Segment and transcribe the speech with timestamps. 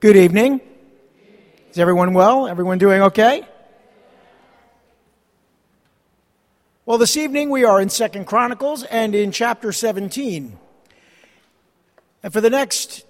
[0.00, 0.60] Good evening.
[1.72, 2.46] Is everyone well?
[2.46, 3.44] Everyone doing okay?
[6.86, 10.56] Well, this evening we are in Second Chronicles and in chapter 17.
[12.22, 13.06] And for the next,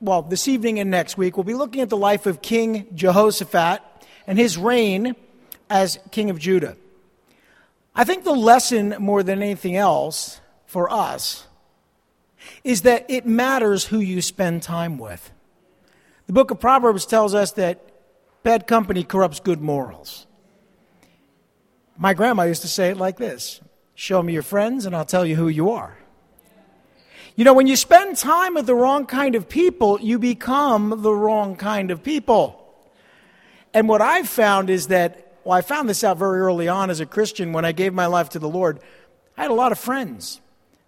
[0.00, 3.80] well, this evening and next week, we'll be looking at the life of King Jehoshaphat
[4.26, 5.14] and his reign
[5.70, 6.76] as king of Judah.
[7.94, 11.46] I think the lesson more than anything else for us
[12.64, 15.30] is that it matters who you spend time with.
[16.26, 17.90] The book of Proverbs tells us that
[18.42, 20.26] bad company corrupts good morals.
[21.96, 23.60] My grandma used to say it like this
[23.94, 25.96] Show me your friends, and I'll tell you who you are.
[27.36, 31.12] You know, when you spend time with the wrong kind of people, you become the
[31.12, 32.60] wrong kind of people.
[33.72, 37.00] And what I've found is that, well, I found this out very early on as
[37.00, 38.78] a Christian when I gave my life to the Lord.
[39.36, 40.40] I had a lot of friends,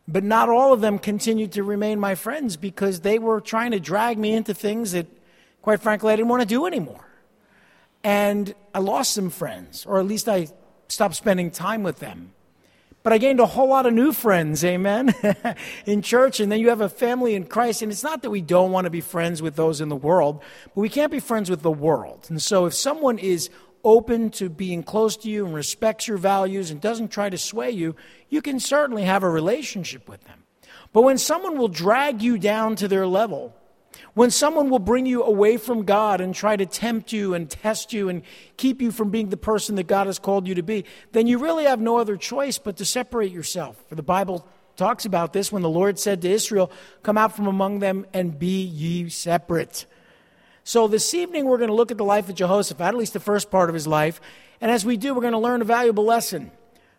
[0.07, 3.81] but not all of them continued to remain my friends because they were trying to
[3.81, 5.09] drag me into things that
[5.67, 7.05] quite frankly, I didn't want to do anymore.
[8.05, 10.47] And I lost some friends, or at least I
[10.87, 12.31] stopped spending time with them.
[13.03, 15.13] But I gained a whole lot of new friends, amen,
[15.87, 16.39] in church.
[16.39, 17.83] And then you have a family in Christ.
[17.83, 20.41] And it's not that we don't want to be friends with those in the world,
[20.73, 22.27] but we can't be friends with the world.
[22.29, 23.51] And so if someone is
[23.83, 27.73] open to being close to you and respects your values and doesn't try to sway
[27.73, 27.97] you,
[28.29, 30.45] you can certainly have a relationship with them.
[30.93, 33.56] But when someone will drag you down to their level,
[34.17, 37.93] when someone will bring you away from God and try to tempt you and test
[37.93, 38.23] you and
[38.57, 41.37] keep you from being the person that God has called you to be, then you
[41.37, 43.77] really have no other choice but to separate yourself.
[43.91, 46.73] For the Bible talks about this when the Lord said to Israel,
[47.03, 49.85] Come out from among them and be ye separate.
[50.65, 53.21] So this evening we're going to look at the life of Jehoshaphat, at least the
[53.21, 54.23] first part of his life.
[54.63, 56.53] And as we do, we're going to learn a valuable lesson.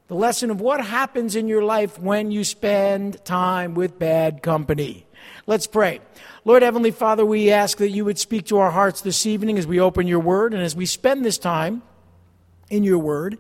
[0.08, 5.07] The lesson of what happens in your life when you spend time with bad company.
[5.50, 6.02] Let's pray.
[6.44, 9.66] Lord Heavenly Father, we ask that you would speak to our hearts this evening as
[9.66, 11.84] we open your word and as we spend this time
[12.70, 13.38] in your word.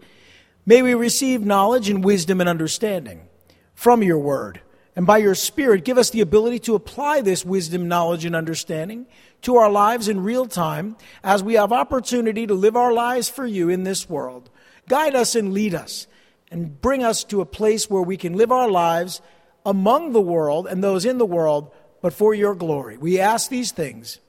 [0.65, 3.27] May we receive knowledge and wisdom and understanding
[3.75, 4.61] from your word.
[4.95, 9.05] And by your Spirit, give us the ability to apply this wisdom, knowledge, and understanding
[9.41, 13.45] to our lives in real time as we have opportunity to live our lives for
[13.45, 14.49] you in this world.
[14.87, 16.07] Guide us and lead us
[16.51, 19.21] and bring us to a place where we can live our lives
[19.65, 21.69] among the world and those in the world
[22.01, 22.97] but for your glory.
[22.97, 24.19] We ask these things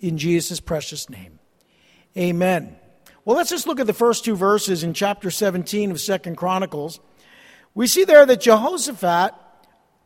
[0.00, 1.38] in Jesus' precious name.
[2.16, 2.76] Amen.
[3.24, 7.00] Well, let's just look at the first two verses in chapter 17 of Second Chronicles.
[7.74, 9.34] We see there that Jehoshaphat,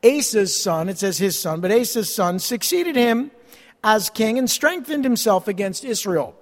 [0.02, 3.30] Asa's son, it says his son, but Asa's son, succeeded him
[3.84, 6.34] as king and strengthened himself against Israel.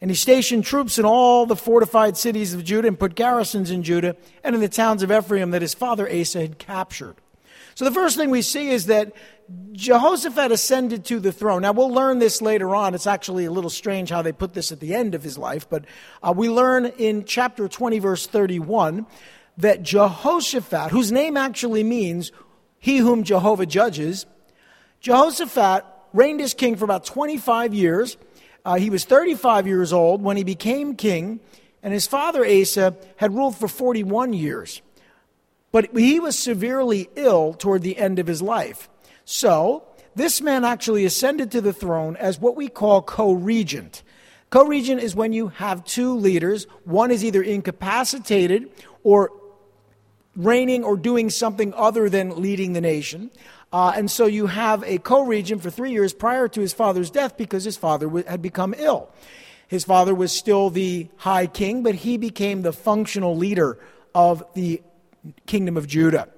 [0.00, 3.82] And he stationed troops in all the fortified cities of Judah and put garrisons in
[3.82, 7.16] Judah and in the towns of Ephraim that his father Asa had captured.
[7.74, 9.12] So the first thing we see is that
[9.72, 11.62] Jehoshaphat ascended to the throne.
[11.62, 12.94] Now, we'll learn this later on.
[12.94, 15.68] It's actually a little strange how they put this at the end of his life,
[15.68, 15.84] but
[16.22, 19.06] uh, we learn in chapter 20, verse 31,
[19.58, 22.32] that Jehoshaphat, whose name actually means
[22.78, 24.26] he whom Jehovah judges,
[25.00, 28.16] Jehoshaphat reigned as king for about 25 years.
[28.64, 31.40] Uh, he was 35 years old when he became king,
[31.82, 34.80] and his father Asa had ruled for 41 years.
[35.74, 38.88] But he was severely ill toward the end of his life.
[39.24, 39.82] So,
[40.14, 44.04] this man actually ascended to the throne as what we call co regent.
[44.50, 48.70] Co regent is when you have two leaders, one is either incapacitated
[49.02, 49.32] or
[50.36, 53.32] reigning or doing something other than leading the nation.
[53.72, 57.10] Uh, and so you have a co regent for three years prior to his father's
[57.10, 59.10] death because his father had become ill.
[59.66, 63.76] His father was still the high king, but he became the functional leader
[64.14, 64.80] of the
[65.46, 66.28] kingdom of Judah.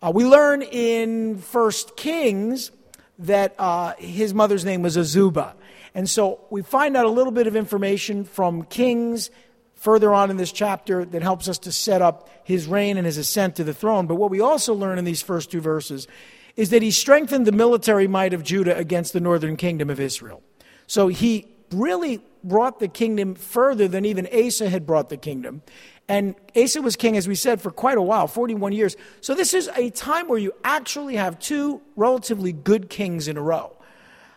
[0.00, 2.70] Uh, we learn in First Kings
[3.18, 5.54] that uh, his mother's name was Azubah.
[5.94, 9.30] And so we find out a little bit of information from Kings
[9.74, 13.18] further on in this chapter that helps us to set up his reign and his
[13.18, 14.06] ascent to the throne.
[14.06, 16.06] But what we also learn in these first two verses
[16.56, 20.42] is that he strengthened the military might of Judah against the northern kingdom of Israel.
[20.86, 25.62] So he really brought the kingdom further than even Asa had brought the kingdom.
[26.08, 28.96] And Asa was king, as we said, for quite a while 41 years.
[29.20, 33.42] So this is a time where you actually have two relatively good kings in a
[33.42, 33.76] row.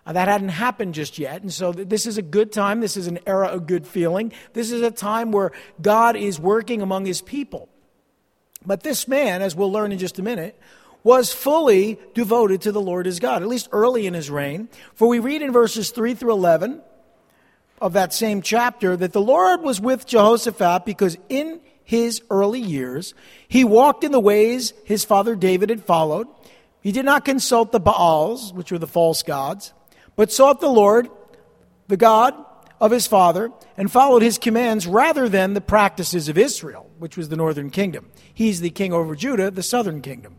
[0.06, 1.42] Uh, that hadn't happened just yet.
[1.42, 2.80] And so th- this is a good time.
[2.80, 4.32] This is an era of good feeling.
[4.54, 5.52] This is a time where
[5.82, 7.70] God is working among his people.
[8.66, 10.60] But this man, as we'll learn in just a minute,
[11.04, 14.70] was fully devoted to the Lord his God, at least early in his reign.
[14.94, 16.82] For we read in verses 3 through 11
[17.82, 23.14] of that same chapter that the Lord was with Jehoshaphat because in his early years
[23.48, 26.28] he walked in the ways his father David had followed.
[26.82, 29.74] He did not consult the Baals, which were the false gods,
[30.16, 31.10] but sought the Lord
[31.88, 32.34] the God
[32.80, 37.30] of his father and followed his commands rather than the practices of Israel, which was
[37.30, 38.10] the northern kingdom.
[38.34, 40.38] He's the king over Judah, the southern kingdom.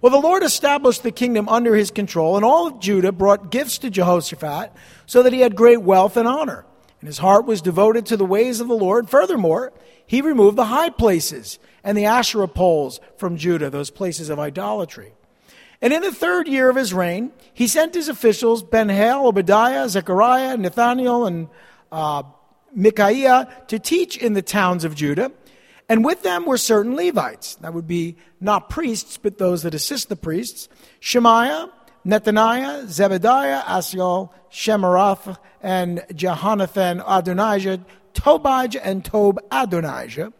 [0.00, 3.78] Well, the Lord established the kingdom under his control, and all of Judah brought gifts
[3.78, 4.72] to Jehoshaphat
[5.06, 6.64] so that he had great wealth and honor.
[7.02, 9.10] And his heart was devoted to the ways of the Lord.
[9.10, 9.72] Furthermore,
[10.06, 15.12] he removed the high places and the Asherah poles from Judah, those places of idolatry.
[15.80, 20.56] And in the third year of his reign, he sent his officials, Ben-Hail, Obadiah, Zechariah,
[20.56, 21.48] Nathaniel, and
[21.90, 22.22] uh,
[22.72, 25.32] Micaiah, to teach in the towns of Judah
[25.88, 27.56] and with them were certain Levites.
[27.56, 30.68] That would be not priests, but those that assist the priests
[31.00, 31.68] Shemaiah,
[32.04, 37.84] Nethaniah, Zebediah, Asiel, Shemarath, and Jehonathan Adonijah,
[38.14, 40.32] Tobijah, and Tob Adonijah,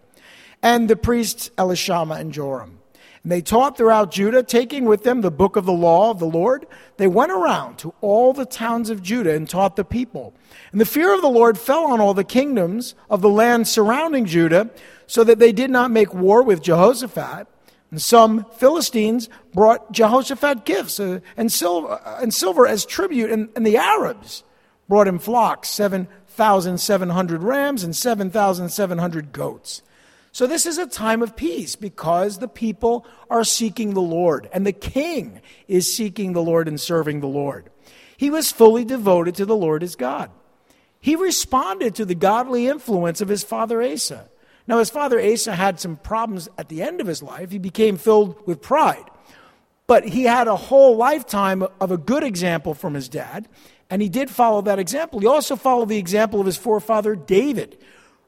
[0.62, 2.78] and the priests Elishama and Joram.
[3.22, 6.26] And they taught throughout Judah, taking with them the book of the law of the
[6.26, 6.66] Lord.
[6.96, 10.34] They went around to all the towns of Judah and taught the people.
[10.72, 14.26] And the fear of the Lord fell on all the kingdoms of the land surrounding
[14.26, 14.70] Judah,
[15.06, 17.46] so that they did not make war with Jehoshaphat.
[17.92, 23.50] And some Philistines brought Jehoshaphat gifts uh, and, silver, uh, and silver as tribute, and,
[23.54, 24.42] and the Arabs
[24.88, 29.82] brought him flocks, 7,700 rams and 7,700 goats.
[30.32, 34.66] So this is a time of peace because the people are seeking the Lord, and
[34.66, 37.68] the king is seeking the Lord and serving the Lord.
[38.16, 40.30] He was fully devoted to the Lord as God.
[40.98, 44.30] He responded to the godly influence of his father Asa.
[44.66, 47.50] Now, his father Asa had some problems at the end of his life.
[47.50, 49.04] He became filled with pride.
[49.86, 53.48] But he had a whole lifetime of a good example from his dad,
[53.90, 55.20] and he did follow that example.
[55.20, 57.78] He also followed the example of his forefather David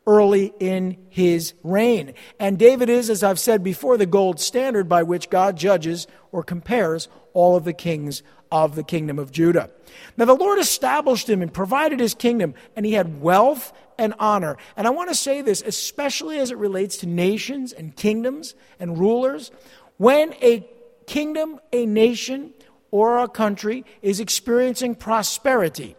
[0.07, 2.13] early in his reign.
[2.39, 6.43] And David is, as I've said before, the gold standard by which God judges or
[6.43, 8.23] compares all of the kings
[8.53, 9.71] of the kingdom of Judah.
[10.17, 14.57] Now, the Lord established him and provided his kingdom, and he had wealth and honor.
[14.77, 18.99] And I want to say this, especially as it relates to nations and kingdoms and
[18.99, 19.51] rulers.
[19.97, 20.67] When a
[21.07, 22.53] kingdom, a nation,
[22.91, 25.97] or a country is experiencing prosperity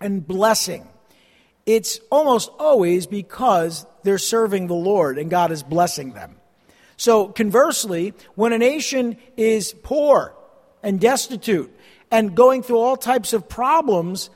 [0.00, 0.88] and blessing,
[1.66, 6.36] it's almost always because they're serving the Lord and God is blessing them.
[6.96, 10.34] So, conversely, when a nation is poor
[10.82, 11.72] and destitute
[12.10, 14.30] and going through all types of problems,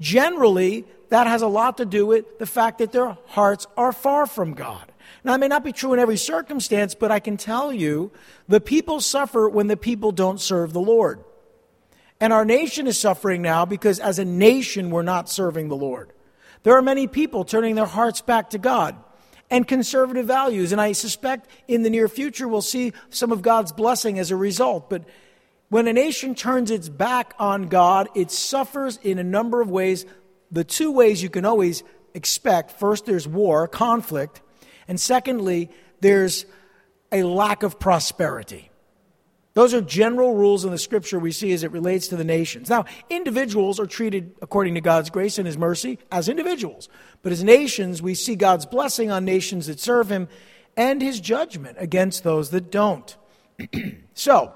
[0.00, 4.26] generally that has a lot to do with the fact that their hearts are far
[4.26, 4.90] from God.
[5.22, 8.10] Now, it may not be true in every circumstance, but I can tell you
[8.48, 11.22] the people suffer when the people don't serve the Lord.
[12.20, 16.12] And our nation is suffering now because as a nation, we're not serving the Lord.
[16.62, 18.96] There are many people turning their hearts back to God
[19.50, 20.72] and conservative values.
[20.72, 24.36] And I suspect in the near future we'll see some of God's blessing as a
[24.36, 24.90] result.
[24.90, 25.04] But
[25.70, 30.04] when a nation turns its back on God, it suffers in a number of ways
[30.50, 31.82] the two ways you can always
[32.14, 34.42] expect first, there's war, conflict,
[34.88, 35.70] and secondly,
[36.00, 36.46] there's
[37.12, 38.70] a lack of prosperity.
[39.54, 42.70] Those are general rules in the scripture we see as it relates to the nations.
[42.70, 46.88] Now, individuals are treated according to God's grace and His mercy as individuals.
[47.22, 50.28] But as nations, we see God's blessing on nations that serve Him
[50.76, 53.16] and His judgment against those that don't.
[54.14, 54.54] so,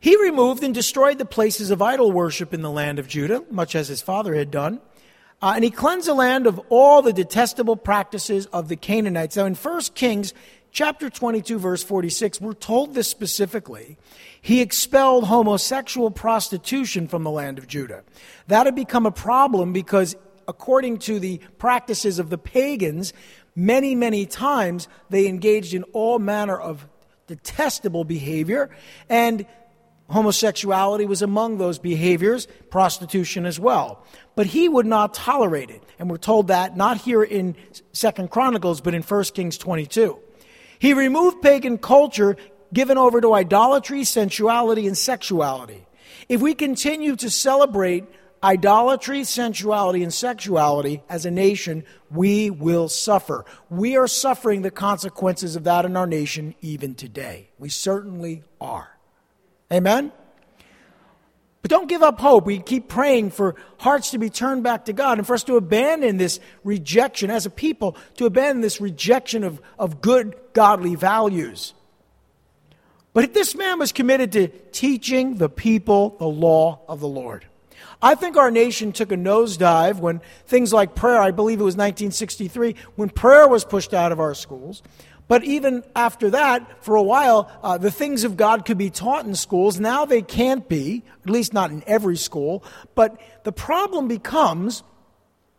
[0.00, 3.74] he removed and destroyed the places of idol worship in the land of Judah, much
[3.74, 4.80] as his father had done.
[5.42, 9.36] Uh, and he cleansed the land of all the detestable practices of the Canaanites.
[9.36, 10.32] Now, in 1 Kings
[10.72, 13.98] chapter 22, verse 46, we're told this specifically.
[14.40, 18.02] He expelled homosexual prostitution from the land of Judah.
[18.48, 20.16] That had become a problem because,
[20.48, 23.12] according to the practices of the pagans,
[23.54, 26.86] many, many times they engaged in all manner of
[27.26, 28.70] detestable behavior.
[29.08, 29.46] And
[30.10, 34.04] homosexuality was among those behaviors, prostitution as well.
[34.34, 35.82] But he would not tolerate it.
[35.98, 37.56] And we're told that not here in
[37.92, 40.18] Second Chronicles, but in 1 Kings 22.
[40.78, 42.36] He removed pagan culture
[42.72, 45.86] given over to idolatry, sensuality, and sexuality.
[46.28, 48.04] If we continue to celebrate
[48.42, 53.44] idolatry, sensuality, and sexuality as a nation, we will suffer.
[53.68, 57.50] We are suffering the consequences of that in our nation even today.
[57.58, 58.99] We certainly are.
[59.72, 60.12] Amen?
[61.62, 62.46] But don't give up hope.
[62.46, 65.56] We keep praying for hearts to be turned back to God and for us to
[65.56, 71.74] abandon this rejection as a people, to abandon this rejection of, of good, godly values.
[73.12, 77.44] But if this man was committed to teaching the people the law of the Lord.
[78.02, 81.74] I think our nation took a nosedive when things like prayer, I believe it was
[81.74, 84.82] 1963, when prayer was pushed out of our schools.
[85.30, 89.26] But even after that, for a while, uh, the things of God could be taught
[89.26, 89.78] in schools.
[89.78, 92.64] Now they can't be, at least not in every school.
[92.96, 94.82] But the problem becomes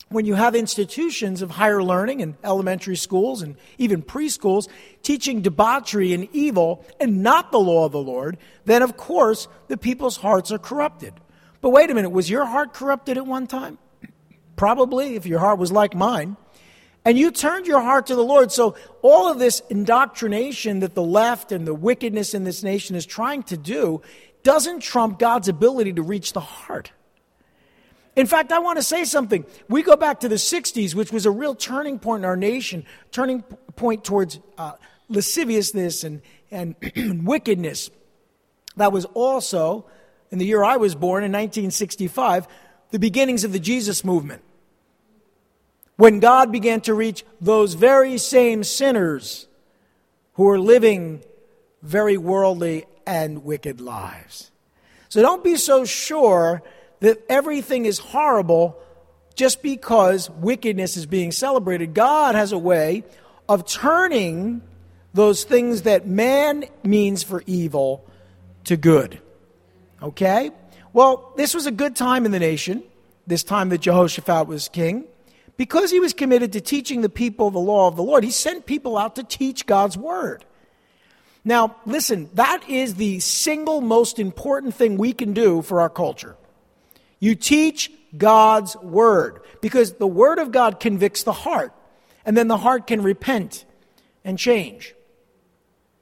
[0.10, 4.68] when you have institutions of higher learning and elementary schools and even preschools
[5.04, 9.78] teaching debauchery and evil and not the law of the Lord, then of course the
[9.78, 11.13] people's hearts are corrupted.
[11.62, 13.78] But wait a minute, was your heart corrupted at one time?
[14.58, 16.36] Probably, if your heart was like mine.
[17.03, 18.51] And you turned your heart to the Lord.
[18.51, 23.05] So, all of this indoctrination that the left and the wickedness in this nation is
[23.05, 24.01] trying to do
[24.43, 26.91] doesn't trump God's ability to reach the heart.
[28.15, 29.46] In fact, I want to say something.
[29.70, 32.86] We go back to the 60s, which was a real turning point in our nation,
[33.12, 33.41] turning
[33.75, 34.74] point towards uh,
[35.08, 36.75] lasciviousness and, and
[37.25, 37.89] wickedness.
[38.75, 39.86] That was also,
[40.29, 42.48] in the year I was born, in 1965,
[42.91, 44.43] the beginnings of the Jesus movement.
[46.01, 49.48] When God began to reach those very same sinners
[50.34, 51.22] who were living
[51.84, 54.50] very worldly and wicked lives.
[55.10, 56.63] So don't be so sure
[57.01, 58.79] that everything is horrible
[59.36, 61.93] just because wickedness is being celebrated.
[61.93, 63.03] God has a way
[63.48, 64.63] of turning
[65.13, 68.03] those things that man means for evil
[68.63, 69.20] to good.
[70.01, 70.50] Okay?
[70.93, 72.81] Well, this was a good time in the nation,
[73.27, 75.05] this time that Jehoshaphat was king,
[75.62, 78.24] because he was committed to teaching the people the law of the Lord.
[78.24, 80.44] He sent people out to teach God's word.
[81.46, 86.36] Now, listen, that is the single most important thing we can do for our culture.
[87.20, 91.75] You teach God's word because the word of God convicts the heart,
[92.25, 93.63] and then the heart can repent
[94.25, 94.96] and change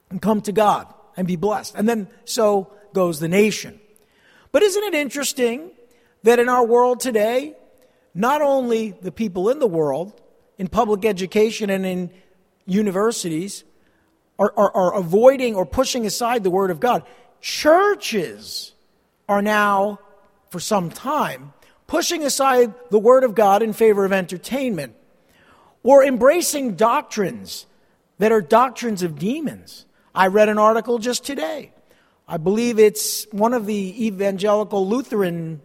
[0.10, 0.88] and come to God
[1.18, 1.76] and be blessed.
[1.76, 3.78] And then so goes the nation.
[4.54, 5.72] But isn't it interesting
[6.24, 7.58] that in our world today,
[8.14, 10.20] not only the people in the world,
[10.58, 12.12] in public education and in
[12.66, 13.64] universities,
[14.38, 17.04] are, are, are avoiding or pushing aside the Word of God,
[17.42, 18.74] churches
[19.28, 20.00] are now
[20.50, 21.54] for some time,
[21.88, 24.96] pushing aside the Word of God in favor of entertainment,
[25.84, 27.66] or embracing doctrines
[28.18, 29.86] that are doctrines of demons.
[30.14, 31.72] I read an article just today.
[32.28, 35.62] I believe it's one of the evangelical Lutheran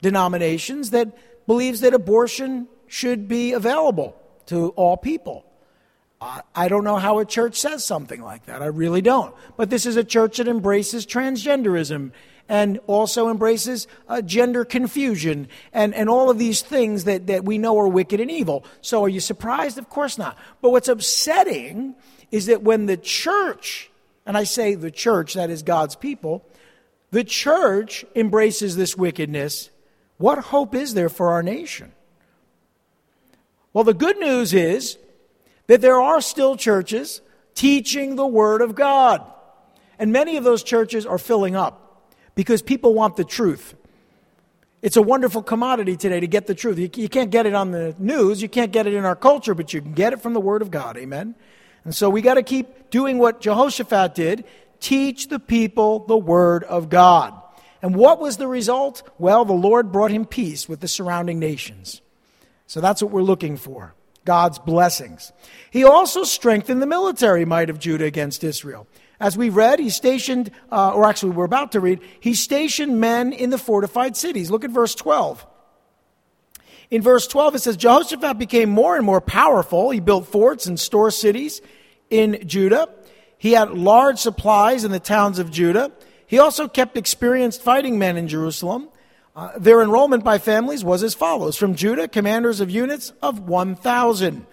[0.00, 5.44] denominations that believes that abortion should be available to all people.
[6.54, 8.62] I don't know how a church says something like that.
[8.62, 9.34] I really don't.
[9.56, 12.12] But this is a church that embraces transgenderism
[12.48, 17.58] and also embraces uh, gender confusion and, and all of these things that, that we
[17.58, 18.64] know are wicked and evil.
[18.80, 19.76] So are you surprised?
[19.76, 20.38] Of course not.
[20.62, 21.94] But what's upsetting
[22.30, 23.90] is that when the church,
[24.24, 26.46] and I say the church, that is God's people,
[27.10, 29.70] the church embraces this wickedness,
[30.18, 31.92] what hope is there for our nation?
[33.72, 34.98] Well, the good news is
[35.66, 37.20] that there are still churches
[37.54, 39.24] teaching the Word of God.
[39.98, 43.74] And many of those churches are filling up because people want the truth.
[44.82, 46.78] It's a wonderful commodity today to get the truth.
[46.78, 49.72] You, can't get it on the news, you can't get it in our culture, but
[49.72, 50.96] you can get it from the Word of God.
[50.96, 51.34] Amen?
[51.84, 54.44] And so we got to keep doing what Jehoshaphat did
[54.80, 57.34] teach the people the Word of God.
[57.84, 59.02] And what was the result?
[59.18, 62.00] Well, the Lord brought him peace with the surrounding nations.
[62.66, 65.34] So that's what we're looking for God's blessings.
[65.70, 68.86] He also strengthened the military might of Judah against Israel.
[69.20, 73.34] As we read, he stationed, uh, or actually we're about to read, he stationed men
[73.34, 74.50] in the fortified cities.
[74.50, 75.46] Look at verse 12.
[76.90, 79.90] In verse 12, it says, Jehoshaphat became more and more powerful.
[79.90, 81.60] He built forts and store cities
[82.08, 82.88] in Judah.
[83.36, 85.92] He had large supplies in the towns of Judah.
[86.26, 88.88] He also kept experienced fighting men in Jerusalem.
[89.36, 94.46] Uh, their enrollment by families was as follows From Judah, commanders of units of 1,000.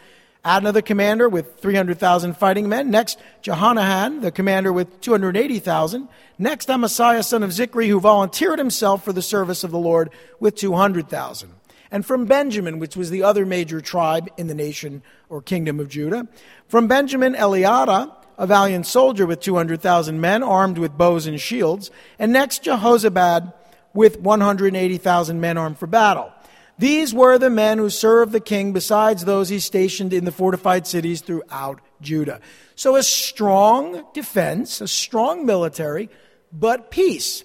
[0.43, 2.89] Adnah the commander with 300,000 fighting men.
[2.89, 6.07] Next, Jehohanan, the commander with 280,000.
[6.39, 10.09] Next, Amasiah, son of Zichri, who volunteered himself for the service of the Lord
[10.39, 11.53] with 200,000.
[11.91, 15.89] And from Benjamin, which was the other major tribe in the nation or kingdom of
[15.89, 16.27] Judah.
[16.67, 21.91] From Benjamin, Eliada, a valiant soldier with 200,000 men armed with bows and shields.
[22.17, 23.53] And next, Jehozabad
[23.93, 26.33] with 180,000 men armed for battle.
[26.79, 30.87] These were the men who served the king, besides those he stationed in the fortified
[30.87, 32.41] cities throughout Judah.
[32.73, 36.09] So a strong defense, a strong military,
[36.51, 37.43] but peace.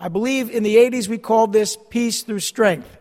[0.00, 2.98] I believe in the 80s we called this peace through strength.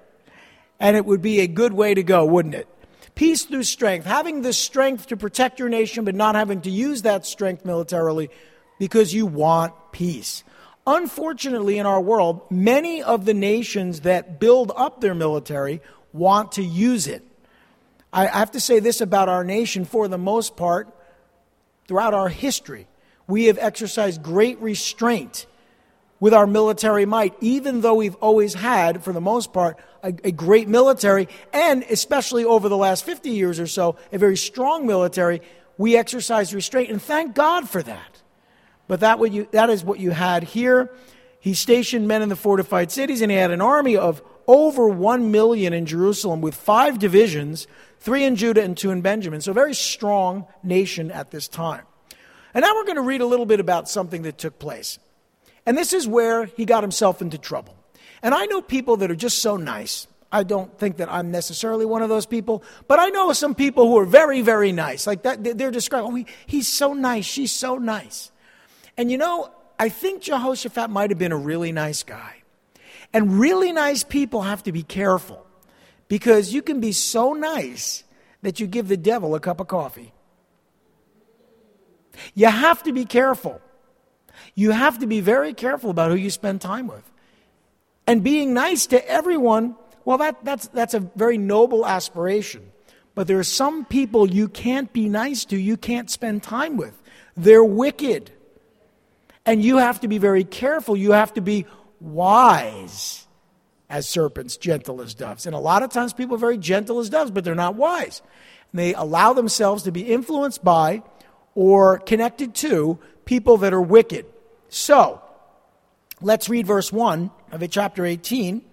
[0.79, 2.67] And it would be a good way to go, wouldn't it?
[3.15, 4.05] Peace through strength.
[4.05, 8.29] Having the strength to protect your nation, but not having to use that strength militarily
[8.77, 10.43] because you want peace.
[10.85, 15.81] Unfortunately, in our world, many of the nations that build up their military
[16.13, 17.23] want to use it.
[18.13, 20.87] I have to say this about our nation for the most part
[21.87, 22.87] throughout our history,
[23.27, 25.45] we have exercised great restraint
[26.19, 30.31] with our military might, even though we've always had, for the most part, a, a,
[30.31, 35.41] great military, and especially over the last 50 years or so, a very strong military,
[35.77, 38.21] we exercise restraint, and thank God for that.
[38.87, 40.91] But that, what you, that is what you had here.
[41.39, 45.31] He stationed men in the fortified cities, and he had an army of over 1
[45.31, 47.67] million in Jerusalem with five divisions,
[47.99, 49.41] three in Judah and two in Benjamin.
[49.41, 51.83] So, a very strong nation at this time.
[52.53, 54.99] And now we're going to read a little bit about something that took place.
[55.65, 57.74] And this is where he got himself into trouble.
[58.25, 60.07] And I know people that are just so nice.
[60.31, 63.85] I don't think that I'm necessarily one of those people, but I know some people
[63.87, 65.05] who are very, very nice.
[65.05, 68.31] Like that, they're describing, oh, he, he's so nice, she's so nice.
[68.97, 72.41] And you know, I think Jehoshaphat might have been a really nice guy.
[73.13, 75.45] And really nice people have to be careful
[76.07, 78.03] because you can be so nice
[78.41, 80.13] that you give the devil a cup of coffee.
[82.33, 83.61] You have to be careful.
[84.55, 87.03] You have to be very careful about who you spend time with.
[88.07, 92.71] And being nice to everyone, well, that, that's, that's a very noble aspiration.
[93.15, 97.01] But there are some people you can't be nice to, you can't spend time with.
[97.35, 98.31] They're wicked.
[99.45, 100.97] And you have to be very careful.
[100.97, 101.65] You have to be
[101.99, 103.25] wise
[103.89, 105.45] as serpents, gentle as doves.
[105.45, 108.21] And a lot of times people are very gentle as doves, but they're not wise.
[108.71, 111.03] And they allow themselves to be influenced by
[111.53, 114.25] or connected to people that are wicked.
[114.69, 115.21] So,
[116.25, 118.63] let's read verse 1 of chapter 18.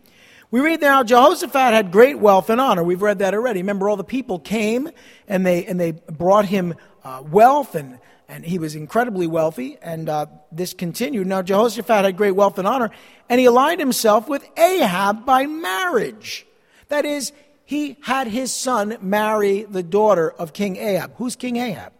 [0.51, 2.83] We read now Jehoshaphat had great wealth and honor.
[2.83, 3.61] We've read that already.
[3.61, 4.91] Remember, all the people came
[5.29, 9.77] and they, and they brought him uh, wealth, and, and he was incredibly wealthy.
[9.83, 11.27] And uh, this continued.
[11.27, 12.91] Now, Jehoshaphat had great wealth and honor,
[13.29, 16.47] and he aligned himself with Ahab by marriage.
[16.89, 17.33] That is,
[17.67, 21.17] he had his son marry the daughter of King Ahab.
[21.17, 21.93] Who's King Ahab?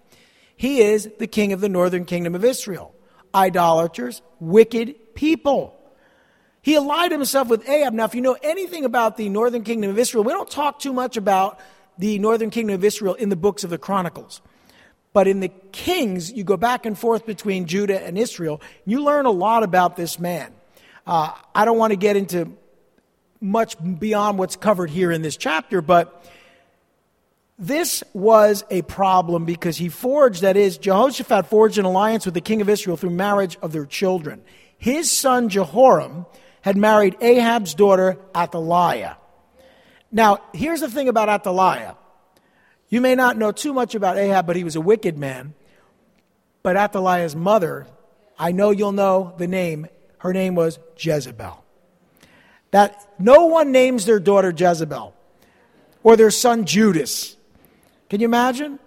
[0.57, 2.95] He is the king of the northern kingdom of Israel.
[3.35, 5.79] Idolaters, wicked people.
[6.63, 7.93] He allied himself with Ahab.
[7.93, 10.93] Now, if you know anything about the northern kingdom of Israel, we don't talk too
[10.93, 11.59] much about
[11.99, 14.41] the northern kingdom of Israel in the books of the Chronicles.
[15.13, 18.63] But in the Kings, you go back and forth between Judah and Israel.
[18.87, 20.53] You learn a lot about this man.
[21.07, 22.53] Uh, I don't want to get into
[23.41, 26.25] much beyond what's covered here in this chapter, but
[27.59, 32.41] this was a problem because he forged, that is, Jehoshaphat forged an alliance with the
[32.41, 34.43] king of Israel through marriage of their children.
[34.83, 36.27] His son Jehoram
[36.61, 39.17] had married Ahab's daughter Athaliah.
[40.11, 41.95] Now, here's the thing about Athaliah.
[42.89, 45.55] You may not know too much about Ahab, but he was a wicked man.
[46.65, 47.87] But Athaliah's mother,
[48.37, 49.87] I know you'll know the name.
[50.19, 51.63] Her name was Jezebel.
[52.73, 55.15] That no one names their daughter Jezebel
[56.03, 57.37] or their son Judas.
[58.11, 58.81] Can you imagine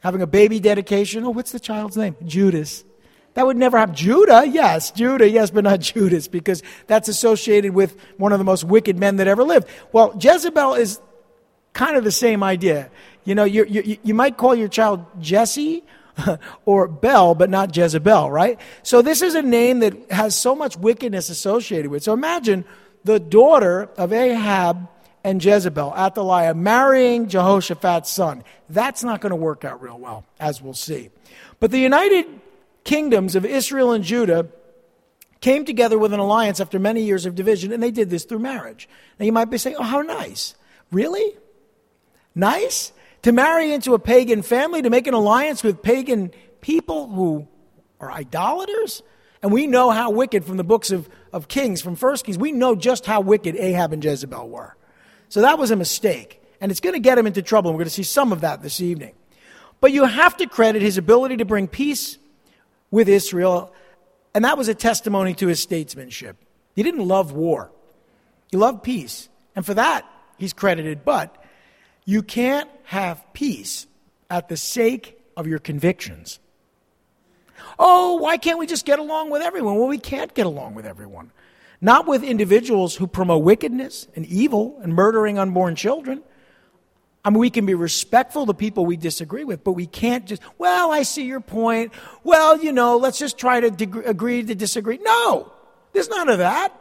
[0.00, 1.24] having a baby dedication?
[1.24, 2.14] Oh, what's the child's name?
[2.26, 2.84] Judas.
[3.34, 3.94] That would never happen.
[3.94, 8.64] Judah, yes, Judah, yes, but not Judas, because that's associated with one of the most
[8.64, 9.68] wicked men that ever lived.
[9.92, 11.00] Well, Jezebel is
[11.72, 12.90] kind of the same idea.
[13.24, 15.84] You know, you, you, you might call your child Jesse
[16.64, 18.58] or Bel, but not Jezebel, right?
[18.82, 22.04] So this is a name that has so much wickedness associated with it.
[22.04, 22.64] So imagine
[23.04, 24.88] the daughter of Ahab
[25.22, 28.42] and Jezebel, Athaliah, marrying Jehoshaphat's son.
[28.68, 31.10] That's not going to work out real well, as we'll see.
[31.58, 32.26] But the united
[32.90, 34.48] kingdoms of Israel and Judah
[35.40, 38.40] came together with an alliance after many years of division, and they did this through
[38.40, 38.88] marriage.
[39.16, 40.56] Now you might be saying, oh, how nice.
[40.90, 41.36] Really?
[42.34, 42.92] Nice?
[43.22, 47.46] To marry into a pagan family, to make an alliance with pagan people who
[48.00, 49.04] are idolaters?
[49.40, 52.50] And we know how wicked from the books of, of Kings, from First Kings, we
[52.50, 54.76] know just how wicked Ahab and Jezebel were.
[55.28, 56.42] So that was a mistake.
[56.60, 57.70] And it's going to get him into trouble.
[57.70, 59.14] We're going to see some of that this evening.
[59.80, 62.18] But you have to credit his ability to bring peace
[62.90, 63.72] with Israel.
[64.34, 66.36] And that was a testimony to his statesmanship.
[66.74, 67.70] He didn't love war,
[68.50, 69.28] he loved peace.
[69.56, 70.06] And for that,
[70.38, 71.04] he's credited.
[71.04, 71.36] But
[72.04, 73.86] you can't have peace
[74.30, 76.38] at the sake of your convictions.
[77.78, 79.76] Oh, why can't we just get along with everyone?
[79.76, 81.32] Well, we can't get along with everyone
[81.80, 86.22] not with individuals who promote wickedness and evil and murdering unborn children.
[87.24, 90.42] I mean, we can be respectful to people we disagree with, but we can't just,
[90.56, 91.92] well, I see your point.
[92.24, 94.98] Well, you know, let's just try to de- agree to disagree.
[95.02, 95.52] No,
[95.92, 96.72] there's none of that.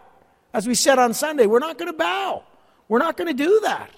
[0.53, 2.43] As we said on Sunday, we're not going to bow.
[2.87, 3.91] We're not going to do that.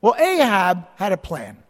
[0.00, 1.62] Well, Ahab had a plan.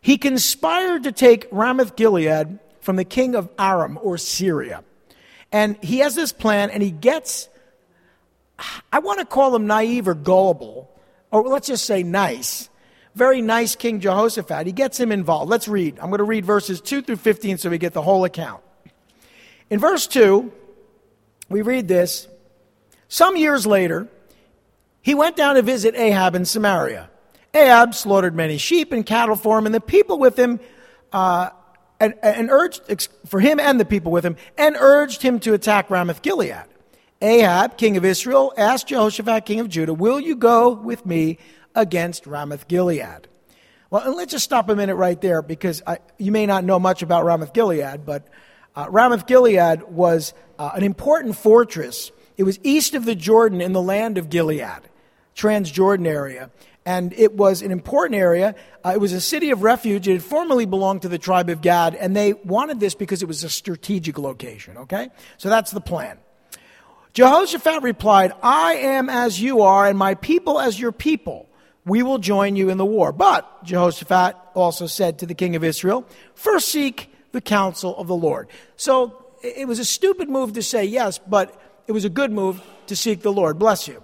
[0.00, 4.82] He conspired to take Ramoth Gilead from the king of Aram or Syria.
[5.52, 7.48] And he has this plan, and he gets
[8.92, 10.90] I want to call him naive or gullible,
[11.30, 12.68] or let's just say nice,
[13.16, 14.66] very nice King Jehoshaphat.
[14.66, 15.50] He gets him involved.
[15.50, 15.98] Let's read.
[15.98, 18.62] I'm going to read verses 2 through 15 so we get the whole account.
[19.70, 20.52] In verse 2,
[21.48, 22.28] we read this
[23.08, 24.08] Some years later,
[25.00, 27.08] he went down to visit Ahab in Samaria.
[27.54, 30.60] Ahab slaughtered many sheep and cattle for him, and the people with him,
[31.10, 31.48] uh,
[31.98, 35.88] and, and urged for him and the people with him, and urged him to attack
[35.88, 36.64] Ramoth Gilead.
[37.22, 41.38] Ahab, king of Israel, asked Jehoshaphat, king of Judah, Will you go with me
[41.76, 43.28] against Ramoth Gilead?
[43.90, 47.02] Well, let's just stop a minute right there because I, you may not know much
[47.02, 48.26] about Ramoth Gilead, but
[48.74, 52.10] uh, Ramoth Gilead was uh, an important fortress.
[52.36, 54.82] It was east of the Jordan in the land of Gilead,
[55.36, 56.50] Transjordan area.
[56.84, 58.54] And it was an important area.
[58.84, 60.06] Uh, it was a city of refuge.
[60.06, 63.26] It had formerly belonged to the tribe of Gad, and they wanted this because it
[63.26, 65.10] was a strategic location, okay?
[65.36, 66.18] So that's the plan.
[67.12, 71.45] Jehoshaphat replied, I am as you are, and my people as your people.
[71.86, 73.12] We will join you in the war.
[73.12, 78.16] But Jehoshaphat also said to the king of Israel, First seek the counsel of the
[78.16, 78.48] Lord.
[78.76, 82.60] So it was a stupid move to say yes, but it was a good move
[82.88, 83.58] to seek the Lord.
[83.58, 84.02] Bless you.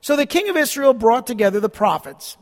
[0.00, 2.36] So the king of Israel brought together the prophets,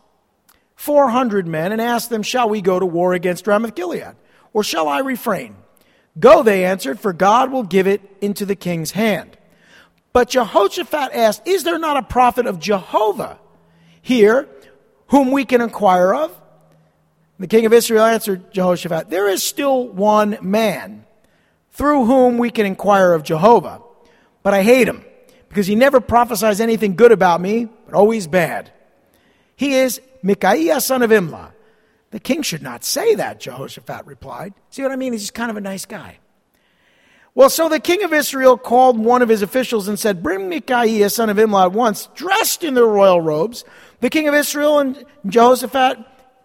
[0.77, 4.15] 400 men, and asked them, Shall we go to war against Ramoth Gilead?
[4.53, 5.57] Or shall I refrain?
[6.19, 9.37] Go, they answered, for God will give it into the king's hand.
[10.13, 13.39] But Jehoshaphat asked, Is there not a prophet of Jehovah
[14.03, 14.49] here
[15.11, 16.37] whom we can inquire of?
[17.39, 21.05] The king of Israel answered Jehoshaphat, There is still one man
[21.73, 23.83] through whom we can inquire of Jehovah,
[24.43, 25.05] but I hate him
[25.49, 28.71] because he never prophesies anything good about me, but always bad.
[29.57, 31.53] He is Micaiah, son of Imlah.
[32.11, 34.55] The king should not say that, Jehoshaphat replied.
[34.71, 35.13] See what I mean?
[35.13, 36.19] He's just kind of a nice guy.
[37.35, 41.09] Well, so the king of Israel called one of his officials and said, Bring Micaiah,
[41.11, 43.65] son of Imlah, at once, dressed in their royal robes.
[44.01, 45.99] The king of Israel and Jehoshaphat,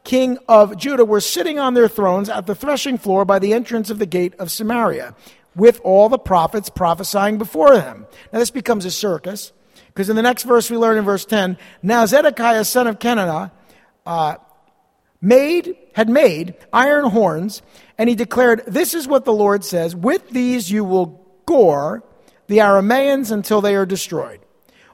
[0.04, 3.89] king of Judah, were sitting on their thrones at the threshing floor by the entrance
[3.89, 5.15] of the gate of Samaria,
[5.56, 8.06] with all the prophets prophesying before them.
[8.32, 9.54] Now, this becomes a circus,
[9.88, 13.52] because in the next verse we learn in verse 10 Now Zedekiah, son of Kenaanah,
[14.06, 14.36] uh,
[15.21, 17.62] made, had made iron horns,
[17.97, 22.04] and he declared, This is what the Lord says With these you will gore
[22.47, 24.39] the Arameans until they are destroyed.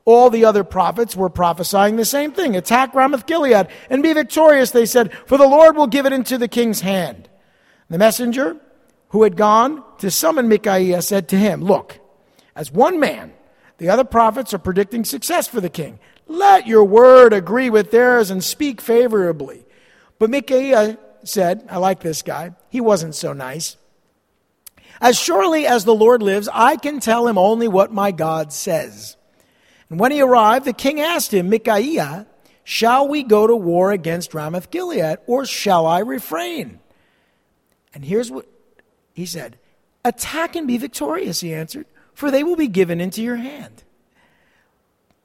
[0.04, 4.72] All the other prophets were prophesying the same thing attack Ramoth Gilead and be victorious,
[4.72, 7.30] they said, for the Lord will give it into the king's hand.
[7.90, 8.58] The messenger
[9.10, 12.00] who had gone to summon Micaiah said to him, Look,
[12.56, 13.34] as one man,
[13.78, 16.00] the other prophets are predicting success for the king.
[16.28, 19.66] Let your word agree with theirs and speak favorably.
[20.22, 22.52] But Micaiah uh, said, I like this guy.
[22.70, 23.76] He wasn't so nice.
[25.02, 29.18] As surely as the Lord lives, I can tell him only what my God says.
[29.90, 32.28] And when he arrived, the king asked him, Micaiah,
[32.64, 36.80] shall we go to war against Ramoth Gilead, or shall I refrain?
[37.92, 38.46] And here's what
[39.14, 39.58] he said
[40.06, 43.82] Attack and be victorious, he answered, for they will be given into your hand.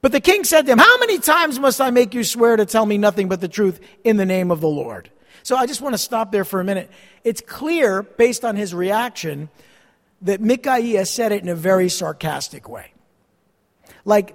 [0.07, 2.65] But the king said to him, How many times must I make you swear to
[2.65, 5.09] tell me nothing but the truth in the name of the Lord?
[5.43, 6.89] So I just want to stop there for a minute.
[7.25, 9.49] It's clear, based on his reaction,
[10.21, 12.93] that Micaiah said it in a very sarcastic way.
[14.05, 14.33] Like,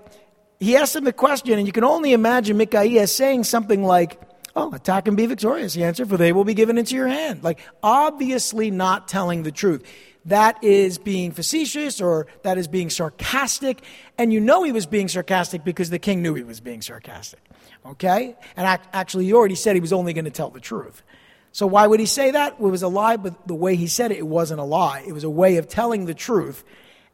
[0.60, 4.20] he asked him the question, and you can only imagine Micaiah saying something like,
[4.54, 7.42] Oh, attack and be victorious, he answered, for they will be given into your hand.
[7.42, 9.86] Like, obviously not telling the truth
[10.26, 13.82] that is being facetious or that is being sarcastic.
[14.18, 17.40] And you know he was being sarcastic because the king knew he was being sarcastic.
[17.84, 18.36] Okay?
[18.56, 21.02] And actually, he already said he was only going to tell the truth.
[21.50, 22.54] So why would he say that?
[22.54, 25.04] It was a lie, but the way he said it, it wasn't a lie.
[25.06, 26.64] It was a way of telling the truth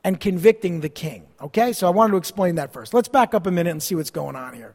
[0.05, 1.27] and convicting the king.
[1.41, 1.73] Okay?
[1.73, 2.95] So I wanted to explain that first.
[2.95, 4.75] Let's back up a minute and see what's going on here.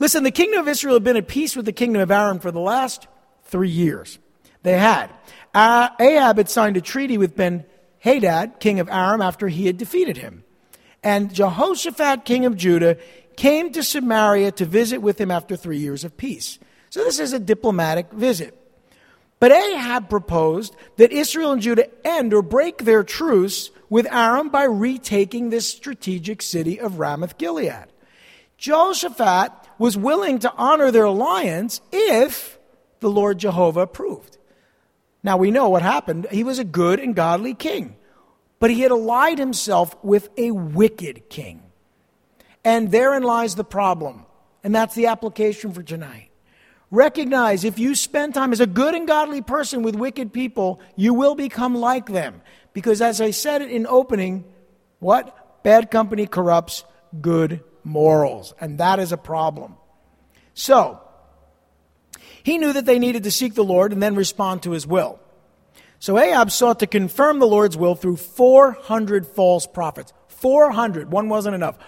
[0.00, 2.50] Listen, the kingdom of Israel had been at peace with the kingdom of Aram for
[2.50, 3.06] the last
[3.44, 4.18] three years.
[4.62, 5.10] They had.
[5.54, 7.64] Uh, Ahab had signed a treaty with Ben
[7.98, 10.44] Hadad, king of Aram, after he had defeated him.
[11.02, 12.96] And Jehoshaphat, king of Judah,
[13.36, 16.58] came to Samaria to visit with him after three years of peace.
[16.90, 18.56] So this is a diplomatic visit.
[19.38, 24.64] But Ahab proposed that Israel and Judah end or break their truce with Aram by
[24.64, 27.86] retaking this strategic city of Ramoth Gilead.
[28.58, 32.58] Jehoshaphat was willing to honor their alliance if
[33.00, 34.36] the Lord Jehovah approved.
[35.22, 36.26] Now we know what happened.
[36.30, 37.96] He was a good and godly king,
[38.58, 41.62] but he had allied himself with a wicked king.
[42.64, 44.26] And therein lies the problem.
[44.62, 46.30] And that's the application for tonight.
[46.90, 51.14] Recognize if you spend time as a good and godly person with wicked people, you
[51.14, 52.42] will become like them.
[52.72, 54.44] Because as I said in opening,
[54.98, 55.62] what?
[55.62, 56.84] Bad company corrupts
[57.20, 58.54] good morals.
[58.60, 59.76] And that is a problem.
[60.54, 61.00] So,
[62.42, 65.20] He knew that they needed to seek the Lord and then respond to his will.
[65.98, 70.12] So Ahab sought to confirm the Lord's will through 400 false prophets.
[70.28, 71.12] 400.
[71.12, 71.78] One wasn't enough.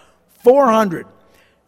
[0.43, 1.07] 400.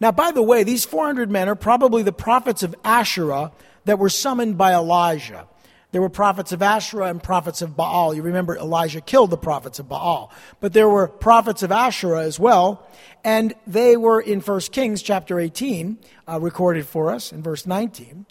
[0.00, 3.52] Now, by the way, these 400 men are probably the prophets of Asherah
[3.86, 5.46] that were summoned by Elijah.
[5.92, 8.14] There were prophets of Asherah and prophets of Baal.
[8.14, 10.32] You remember Elijah killed the prophets of Baal.
[10.60, 12.84] But there were prophets of Asherah as well,
[13.22, 18.26] and they were in 1 Kings chapter 18, uh, recorded for us in verse 19.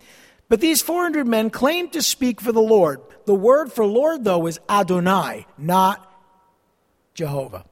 [0.53, 3.01] But these 400 men claimed to speak for the Lord.
[3.25, 6.15] The word for Lord, though, is Adonai, not
[7.15, 7.65] Jehovah.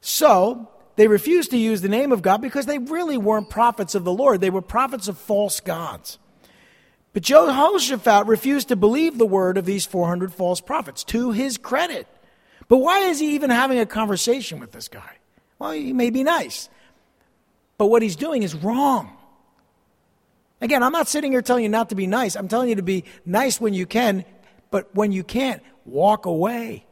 [0.00, 4.02] So, they refused to use the name of God because they really weren't prophets of
[4.02, 4.40] the Lord.
[4.40, 6.18] They were prophets of false gods.
[7.12, 12.08] But Jehoshaphat refused to believe the word of these 400 false prophets, to his credit.
[12.66, 15.18] But why is he even having a conversation with this guy?
[15.60, 16.68] Well, he may be nice,
[17.78, 19.16] but what he's doing is wrong.
[20.62, 22.36] Again, I'm not sitting here telling you not to be nice.
[22.36, 24.24] I'm telling you to be nice when you can,
[24.70, 26.86] but when you can't, walk away.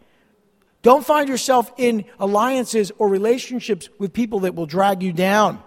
[0.83, 5.63] Don't find yourself in alliances or relationships with people that will drag you down.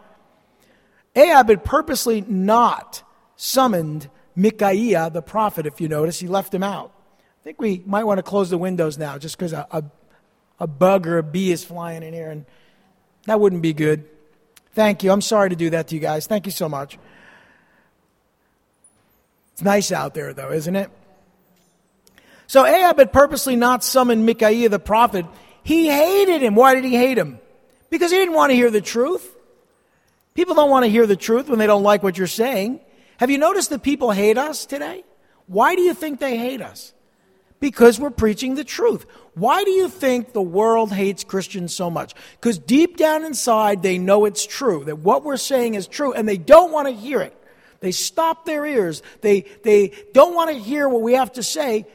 [1.16, 3.04] Ahab had purposely not
[3.38, 6.20] summoned Micaiah, the prophet, if you notice.
[6.20, 6.92] He left him out.
[7.20, 9.84] I think we might want to close the windows now just because a, a,
[10.60, 12.46] a bug or a bee is flying in here, and
[13.28, 14.10] that wouldn't be good.
[14.74, 15.12] Thank you.
[15.12, 16.28] I'm sorry to do that to you guys.
[16.28, 16.98] Thank you so much.
[19.54, 20.90] It's nice out there, though, isn't it?
[22.48, 25.26] So Ahab had purposely not summoned Micaiah the prophet.
[25.64, 26.56] He hated him.
[26.56, 27.40] Why did he hate him?
[27.90, 29.36] Because he didn't want to hear the truth.
[30.34, 32.80] People don't want to hear the truth when they don't like what you're saying.
[33.18, 35.04] Have you noticed that people hate us today?
[35.48, 36.94] Why do you think they hate us?
[37.60, 39.06] Because we're preaching the truth.
[39.36, 42.14] Why do you think the world hates Christians so much?
[42.34, 46.28] Because deep down inside, they know it's true, that what we're saying is true, and
[46.28, 47.38] they don't want to hear it.
[47.84, 49.04] They stop their ears.
[49.20, 51.86] They, they don't want to hear what we have to say.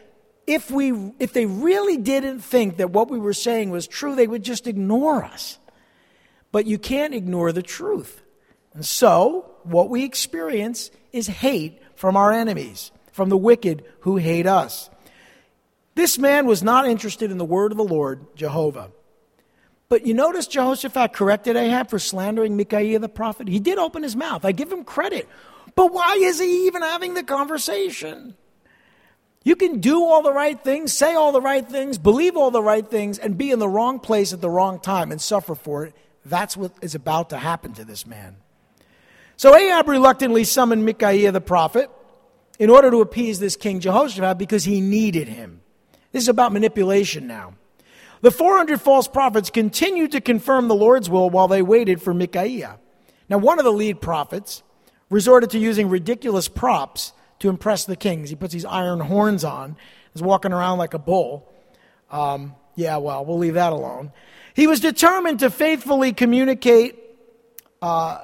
[0.47, 4.27] If, we, if they really didn't think that what we were saying was true, they
[4.27, 5.59] would just ignore us.
[6.53, 8.21] But you can't ignore the truth.
[8.75, 14.47] And so, what we experience is hate from our enemies, from the wicked who hate
[14.47, 14.91] us.
[15.95, 18.91] This man was not interested in the word of the Lord, Jehovah.
[19.89, 23.49] But you notice Jehoshaphat corrected Ahab for slandering Micaiah the prophet?
[23.49, 24.45] He did open his mouth.
[24.45, 25.27] I give him credit.
[25.79, 28.35] But why is he even having the conversation?
[29.45, 32.61] You can do all the right things, say all the right things, believe all the
[32.61, 35.85] right things, and be in the wrong place at the wrong time and suffer for
[35.85, 35.95] it.
[36.25, 38.39] That's what is about to happen to this man.
[39.37, 41.89] So Ahab reluctantly summoned Micaiah the prophet
[42.59, 45.61] in order to appease this king Jehoshaphat because he needed him.
[46.11, 47.55] This is about manipulation now.
[48.21, 52.81] The 400 false prophets continued to confirm the Lord's will while they waited for Micaiah.
[53.29, 54.65] Now, one of the lead prophets
[55.11, 58.31] resorted to using ridiculous props to impress the kings.
[58.31, 59.77] He puts these iron horns on,
[60.15, 61.51] is walking around like a bull.
[62.11, 64.13] Um, yeah, well, we'll leave that alone.
[64.55, 66.99] He was determined to faithfully communicate
[67.81, 68.19] uh,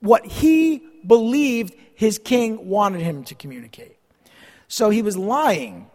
[0.00, 3.96] what he believed his king wanted him to communicate.
[4.68, 5.90] So he was lying,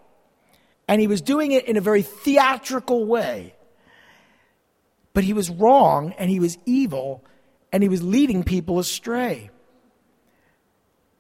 [0.88, 3.54] and he was doing it in a very theatrical way.
[5.14, 7.24] But he was wrong, and he was evil,
[7.78, 9.52] and he was leading people astray.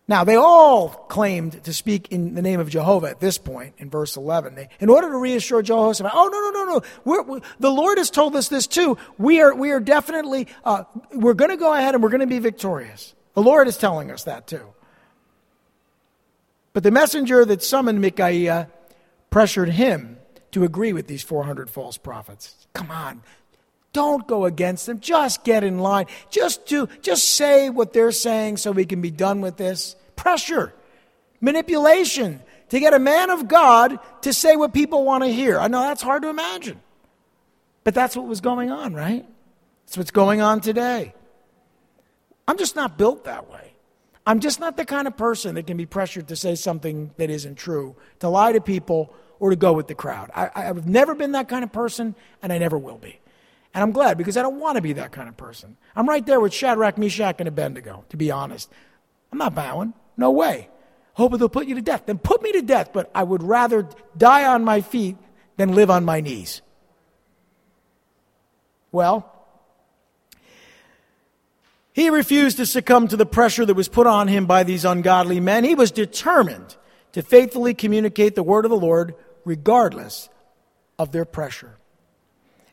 [0.08, 3.92] Now, they all claimed to speak in the name of Jehovah at this point in
[3.92, 4.56] verse 11.
[4.56, 6.82] They, in order to reassure Jehoshaphat, oh, no, no, no, no.
[7.06, 8.98] We're, we're, the Lord has told us this too.
[9.20, 12.26] We are, we are definitely, uh, we're going to go ahead and we're going to
[12.26, 13.14] be victorious.
[13.36, 14.74] The Lord is telling us that too.
[16.74, 18.72] But the messenger that summoned Micaiah
[19.30, 20.18] pressured him
[20.54, 22.66] to agree with these 400 false prophets.
[22.74, 23.22] Come on,
[23.94, 25.00] don't go against them.
[25.00, 26.06] Just get in line.
[26.30, 29.96] Just do, just say what they're saying so we can be done with this.
[30.16, 30.74] Pressure,
[31.42, 35.60] manipulation to get a man of God to say what people want to hear.
[35.60, 36.82] I know that's hard to imagine.
[37.84, 39.26] But that's what was going on, right?
[39.86, 41.14] That's what's going on today.
[42.48, 43.74] I'm just not built that way.
[44.26, 47.30] I'm just not the kind of person that can be pressured to say something that
[47.30, 50.30] isn't true, to lie to people, or to go with the crowd.
[50.36, 53.20] I, have never been that kind of person, and I never will be.
[53.74, 55.78] And I'm glad because I don't want to be that kind of person.
[55.96, 58.72] I'm right there with Shadrach, Meshach, and Abednego, to be honest.
[59.32, 59.94] I'm not bowing.
[60.16, 60.70] No way.
[61.14, 62.04] Hoping they'll put you to death.
[62.06, 65.18] Then put me to death, but I would rather die on my feet
[65.58, 66.62] than live on my knees.
[68.92, 69.32] Well,
[71.94, 75.40] he refused to succumb to the pressure that was put on him by these ungodly
[75.40, 75.64] men.
[75.64, 76.76] He was determined
[77.14, 80.30] to faithfully communicate the word of the Lord regardless
[81.00, 81.78] of their pressure.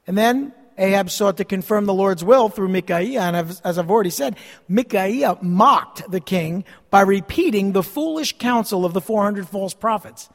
[0.06, 4.10] And then Ahab sought to confirm the Lord's will through Micaiah, and as I've already
[4.10, 4.36] said,
[4.68, 10.28] Micaiah mocked the king by repeating the foolish counsel of the 400 false prophets.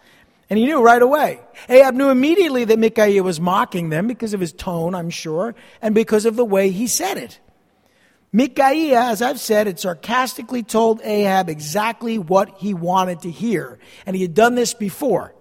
[0.50, 1.42] And he knew right away.
[1.68, 5.94] Ahab knew immediately that Micaiah was mocking them because of his tone, I'm sure, and
[5.94, 7.40] because of the way he said it.
[8.32, 13.80] Micaiah, as I've said, had sarcastically told Ahab exactly what he wanted to hear.
[14.06, 15.34] And he had done this before.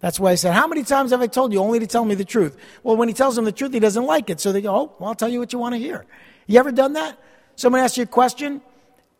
[0.00, 2.14] That's why I said, How many times have I told you only to tell me
[2.14, 2.56] the truth?
[2.82, 4.40] Well, when he tells them the truth, he doesn't like it.
[4.40, 6.06] So they go, Oh, well, I'll tell you what you want to hear.
[6.46, 7.18] You ever done that?
[7.56, 8.62] Someone asks you a question,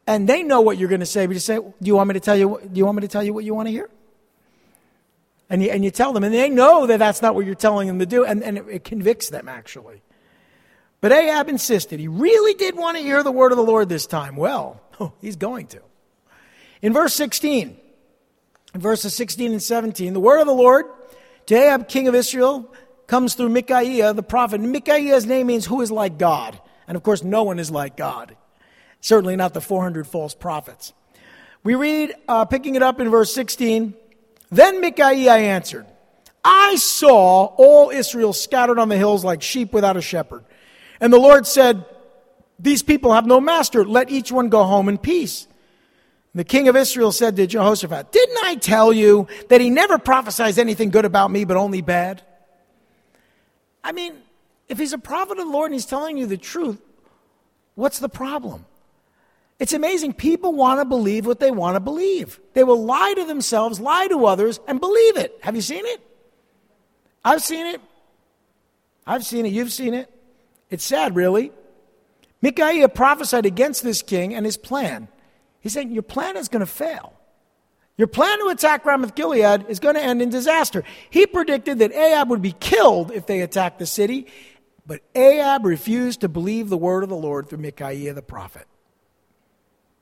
[0.07, 2.15] and they know what you're going to say, but you say, Do you want me
[2.15, 3.91] to tell you, do you want me to tell you what you want to hear?
[5.51, 7.89] And you, and you tell them, and they know that that's not what you're telling
[7.89, 10.01] them to do, and, and it, it convicts them, actually.
[11.01, 11.99] But Ahab insisted.
[11.99, 14.37] He really did want to hear the word of the Lord this time.
[14.37, 14.81] Well,
[15.21, 15.81] he's going to.
[16.83, 17.77] In verse 16, in
[18.75, 20.87] verses 16 and 17, the word of the Lord
[21.47, 22.73] to Ahab, king of Israel,
[23.07, 24.61] comes through Micaiah, the prophet.
[24.61, 26.61] Micaiah's name means who is like God.
[26.87, 28.37] And of course, no one is like God.
[29.01, 30.93] Certainly not the 400 false prophets.
[31.63, 33.95] We read, uh, picking it up in verse 16,
[34.51, 35.87] Then Micaiah answered,
[36.45, 40.45] I saw all Israel scattered on the hills like sheep without a shepherd.
[41.01, 41.85] And the Lord said,
[42.59, 43.85] These people have no master.
[43.85, 45.47] Let each one go home in peace.
[46.35, 50.59] The king of Israel said to Jehoshaphat, Didn't I tell you that he never prophesies
[50.59, 52.23] anything good about me, but only bad?
[53.83, 54.15] I mean,
[54.69, 56.81] if he's a prophet of the Lord and he's telling you the truth,
[57.75, 58.67] what's the problem?
[59.59, 60.15] It's amazing.
[60.15, 62.41] People want to believe what they want to believe.
[62.55, 65.37] They will lie to themselves, lie to others, and believe it.
[65.43, 66.01] Have you seen it?
[67.25, 67.81] I've seen it.
[69.07, 69.53] I've seen it.
[69.53, 70.09] You've seen it.
[70.71, 71.53] It's sad, really.
[72.41, 75.09] Micaiah prophesied against this king and his plan.
[75.61, 77.15] He's saying, Your plan is going to fail.
[77.97, 80.85] Your plan to attack Ramoth Gilead is going to end in disaster.
[81.11, 84.27] He predicted that Ahab would be killed if they attacked the city,
[84.87, 88.67] but Ahab refused to believe the word of the Lord through Micaiah the prophet.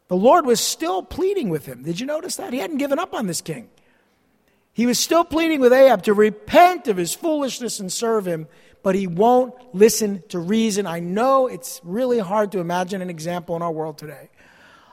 [0.06, 1.82] The Lord was still pleading with him.
[1.82, 2.52] Did you notice that?
[2.52, 3.68] He hadn't given up on this king.
[4.72, 8.46] He was still pleading with Ahab to repent of his foolishness and serve him,
[8.84, 10.86] but he won't listen to reason.
[10.86, 14.30] I know it's really hard to imagine an example in our world today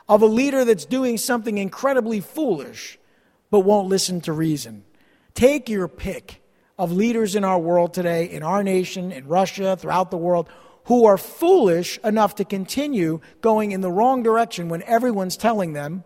[0.07, 2.99] of a leader that's doing something incredibly foolish
[3.49, 4.83] but won't listen to reason.
[5.33, 6.41] Take your pick
[6.77, 10.49] of leaders in our world today, in our nation, in Russia, throughout the world,
[10.85, 16.03] who are foolish enough to continue going in the wrong direction when everyone's telling them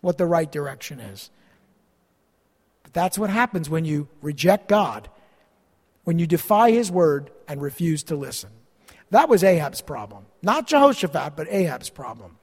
[0.00, 1.30] what the right direction is.
[2.82, 5.08] But that's what happens when you reject God,
[6.04, 8.50] when you defy His word and refuse to listen.
[9.10, 10.26] That was Ahab's problem.
[10.40, 12.38] Not Jehoshaphat, but Ahab's problem.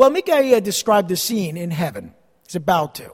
[0.00, 2.14] Well, Micaiah described the scene in heaven.
[2.46, 3.12] He's about to.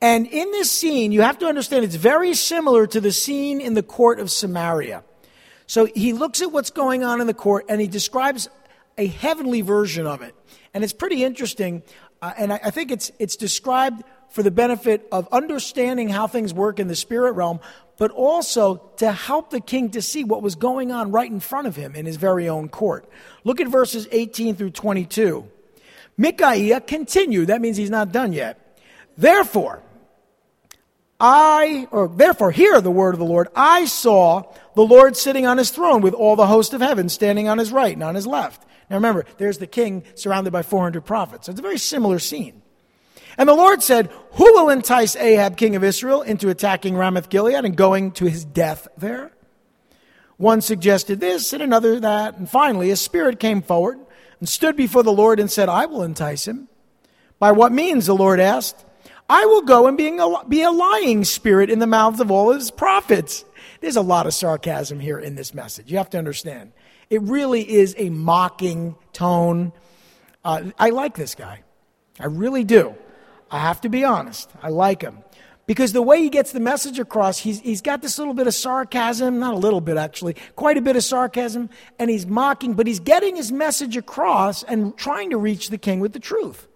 [0.00, 3.74] And in this scene, you have to understand it's very similar to the scene in
[3.74, 5.02] the court of Samaria.
[5.66, 8.48] So he looks at what's going on in the court and he describes
[8.96, 10.32] a heavenly version of it.
[10.72, 11.82] And it's pretty interesting.
[12.20, 16.54] Uh, and I, I think it's, it's described for the benefit of understanding how things
[16.54, 17.58] work in the spirit realm,
[17.98, 21.66] but also to help the king to see what was going on right in front
[21.66, 23.08] of him in his very own court.
[23.42, 25.48] Look at verses 18 through 22.
[26.22, 27.48] Micaiah continued.
[27.48, 28.78] That means he's not done yet.
[29.18, 29.82] Therefore,
[31.18, 33.48] I, or therefore, hear the word of the Lord.
[33.56, 34.44] I saw
[34.76, 37.72] the Lord sitting on his throne with all the host of heaven standing on his
[37.72, 38.64] right and on his left.
[38.88, 41.46] Now remember, there's the king surrounded by 400 prophets.
[41.46, 42.62] So it's a very similar scene.
[43.36, 47.64] And the Lord said, Who will entice Ahab, king of Israel, into attacking Ramoth Gilead
[47.64, 49.32] and going to his death there?
[50.36, 52.36] One suggested this and another that.
[52.36, 53.98] And finally, a spirit came forward
[54.42, 56.66] and stood before the Lord and said, I will entice him.
[57.38, 58.06] By what means?
[58.06, 58.84] The Lord asked.
[59.30, 62.50] I will go and being a, be a lying spirit in the mouths of all
[62.50, 63.44] his prophets.
[63.80, 65.92] There's a lot of sarcasm here in this message.
[65.92, 66.72] You have to understand.
[67.08, 69.72] It really is a mocking tone.
[70.44, 71.62] Uh, I like this guy.
[72.18, 72.96] I really do.
[73.48, 74.50] I have to be honest.
[74.60, 75.18] I like him.
[75.72, 78.52] Because the way he gets the message across, he's, he's got this little bit of
[78.52, 82.86] sarcasm, not a little bit actually, quite a bit of sarcasm, and he's mocking, but
[82.86, 86.68] he's getting his message across and trying to reach the king with the truth.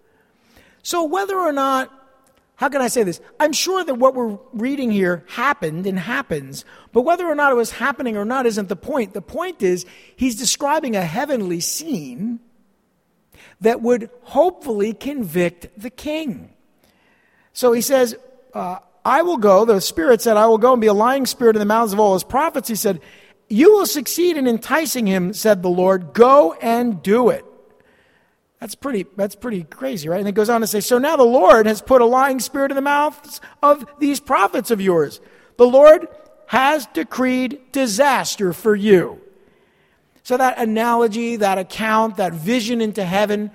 [0.82, 1.92] So whether or not,
[2.54, 3.20] how can I say this?
[3.38, 6.64] I'm sure that what we're reading here happened and happens,
[6.94, 9.12] but whether or not it was happening or not isn't the point.
[9.12, 9.84] The point is,
[10.16, 12.40] he's describing a heavenly scene
[13.60, 16.54] that would hopefully convict the king.
[17.52, 18.16] So he says,
[18.54, 21.54] uh, I will go, the Spirit said, I will go and be a lying spirit
[21.54, 22.68] in the mouths of all his prophets.
[22.68, 23.00] He said,
[23.48, 26.12] You will succeed in enticing him, said the Lord.
[26.12, 27.44] Go and do it.
[28.58, 30.18] That's pretty, that's pretty crazy, right?
[30.18, 32.72] And it goes on to say, So now the Lord has put a lying spirit
[32.72, 35.20] in the mouths of these prophets of yours.
[35.56, 36.08] The Lord
[36.46, 39.20] has decreed disaster for you.
[40.24, 43.52] So, that analogy, that account, that vision into heaven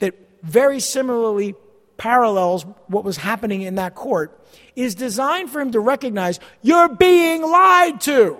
[0.00, 1.54] that very similarly
[1.98, 4.34] parallels what was happening in that court
[4.78, 8.38] is designed for him to recognize you're being lied to.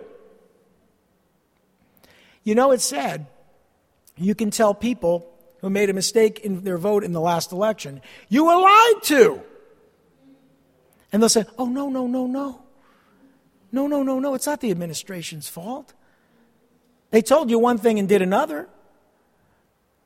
[2.45, 3.27] You know, it's sad.
[4.17, 5.29] You can tell people
[5.61, 9.43] who made a mistake in their vote in the last election, you were lied to.
[11.13, 12.63] And they'll say, oh, no, no, no, no.
[13.73, 14.35] No, no, no, no.
[14.35, 15.93] It's not the administration's fault.
[17.11, 18.69] They told you one thing and did another.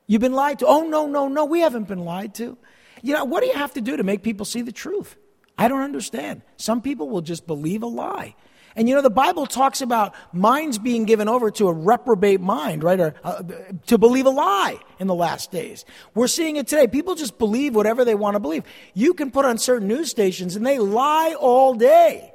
[0.07, 0.67] You've been lied to.
[0.67, 1.45] Oh, no, no, no.
[1.45, 2.57] We haven't been lied to.
[3.03, 5.17] You know, what do you have to do to make people see the truth?
[5.59, 6.43] I don't understand.
[6.57, 8.35] Some people will just believe a lie.
[8.75, 12.83] And you know, the Bible talks about minds being given over to a reprobate mind,
[12.83, 12.99] right?
[12.99, 13.43] Or uh,
[13.87, 15.85] to believe a lie in the last days.
[16.15, 16.87] We're seeing it today.
[16.87, 18.65] People just believe whatever they want to believe.
[18.95, 22.33] You can put on certain news stations and they lie all day.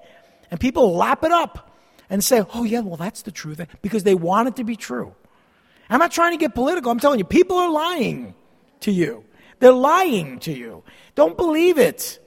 [0.51, 1.76] And people lap it up
[2.09, 5.13] and say, oh, yeah, well, that's the truth, because they want it to be true.
[5.89, 6.91] I'm not trying to get political.
[6.91, 8.34] I'm telling you, people are lying
[8.82, 9.26] to you.
[9.59, 10.84] They're lying to you.
[11.15, 12.20] Don't believe it.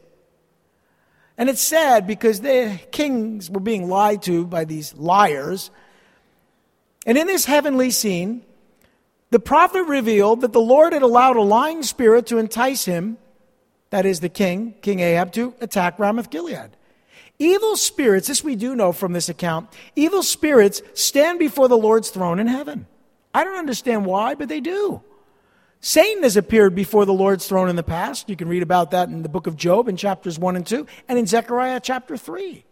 [1.41, 5.71] And it's sad because the kings were being lied to by these liars.
[7.07, 8.43] And in this heavenly scene,
[9.31, 13.17] the prophet revealed that the Lord had allowed a lying spirit to entice him,
[13.89, 16.77] that is the king, King Ahab, to attack Ramoth Gilead.
[17.39, 22.11] Evil spirits, this we do know from this account, evil spirits stand before the Lord's
[22.11, 22.87] throne in heaven.
[23.33, 25.03] I don't understand why, but they do.
[25.81, 28.29] Satan has appeared before the Lord's throne in the past.
[28.29, 30.87] You can read about that in the book of Job in chapters 1 and 2,
[31.09, 32.65] and in Zechariah chapter 3.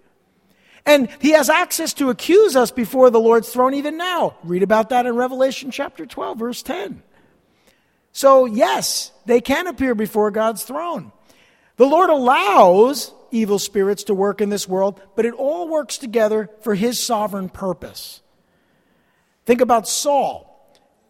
[0.85, 4.37] And he has access to accuse us before the Lord's throne even now.
[4.45, 7.03] Read about that in Revelation chapter 12, verse 10.
[8.13, 11.13] So, yes, they can appear before God's throne.
[11.77, 16.51] The Lord allows evil spirits to work in this world, but it all works together
[16.61, 18.21] for his sovereign purpose.
[19.47, 20.48] Think about Saul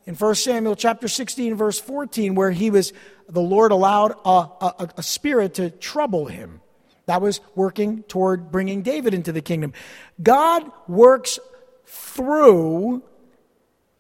[0.08, 2.94] in 1 Samuel chapter 16, verse 14, where he was,
[3.28, 6.62] the Lord allowed a, a, a spirit to trouble him.
[7.04, 9.74] That was working toward bringing David into the kingdom.
[10.22, 11.38] God works
[11.84, 13.02] through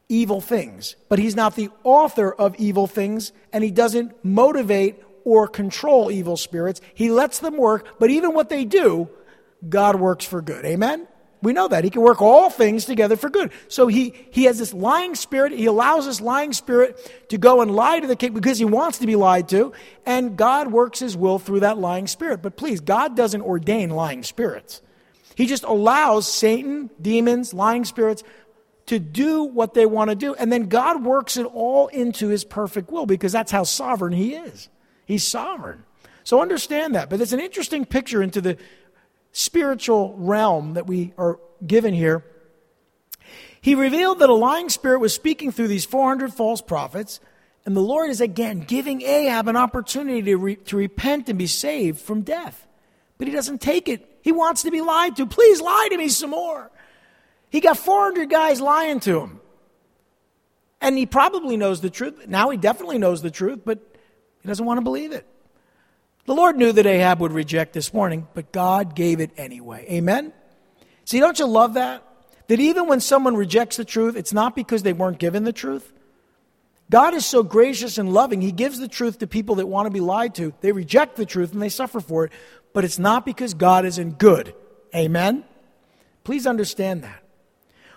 [0.08, 5.46] evil things, but he's not the author of evil things, and he doesn't motivate or
[5.46, 6.80] control evil spirits.
[6.94, 9.10] He lets them work, but even what they do,
[9.68, 10.64] God works for good.
[10.64, 11.06] Amen?
[11.40, 11.84] We know that.
[11.84, 13.52] He can work all things together for good.
[13.68, 15.52] So he, he has this lying spirit.
[15.52, 18.98] He allows this lying spirit to go and lie to the king because he wants
[18.98, 19.72] to be lied to.
[20.04, 22.42] And God works his will through that lying spirit.
[22.42, 24.82] But please, God doesn't ordain lying spirits.
[25.36, 28.24] He just allows Satan, demons, lying spirits
[28.86, 30.34] to do what they want to do.
[30.34, 34.34] And then God works it all into his perfect will because that's how sovereign he
[34.34, 34.68] is.
[35.06, 35.84] He's sovereign.
[36.24, 37.08] So understand that.
[37.08, 38.58] But it's an interesting picture into the
[39.38, 42.24] spiritual realm that we are given here,
[43.60, 47.20] he revealed that a lying spirit was speaking through these 400 false prophets,
[47.64, 51.46] and the Lord is again giving Ahab an opportunity to, re- to repent and be
[51.46, 52.66] saved from death.
[53.16, 54.18] But he doesn't take it.
[54.22, 55.26] He wants to be lied to.
[55.26, 56.70] Please lie to me some more.
[57.50, 59.40] He got 400 guys lying to him.
[60.80, 62.26] And he probably knows the truth.
[62.26, 63.78] Now he definitely knows the truth, but
[64.42, 65.26] he doesn't want to believe it.
[66.28, 69.86] The Lord knew that Ahab would reject this warning, but God gave it anyway.
[69.90, 70.34] Amen?
[71.06, 72.04] See, don't you love that?
[72.48, 75.90] That even when someone rejects the truth, it's not because they weren't given the truth.
[76.90, 79.90] God is so gracious and loving, He gives the truth to people that want to
[79.90, 80.52] be lied to.
[80.60, 82.32] They reject the truth and they suffer for it,
[82.74, 84.54] but it's not because God isn't good.
[84.94, 85.44] Amen?
[86.24, 87.22] Please understand that.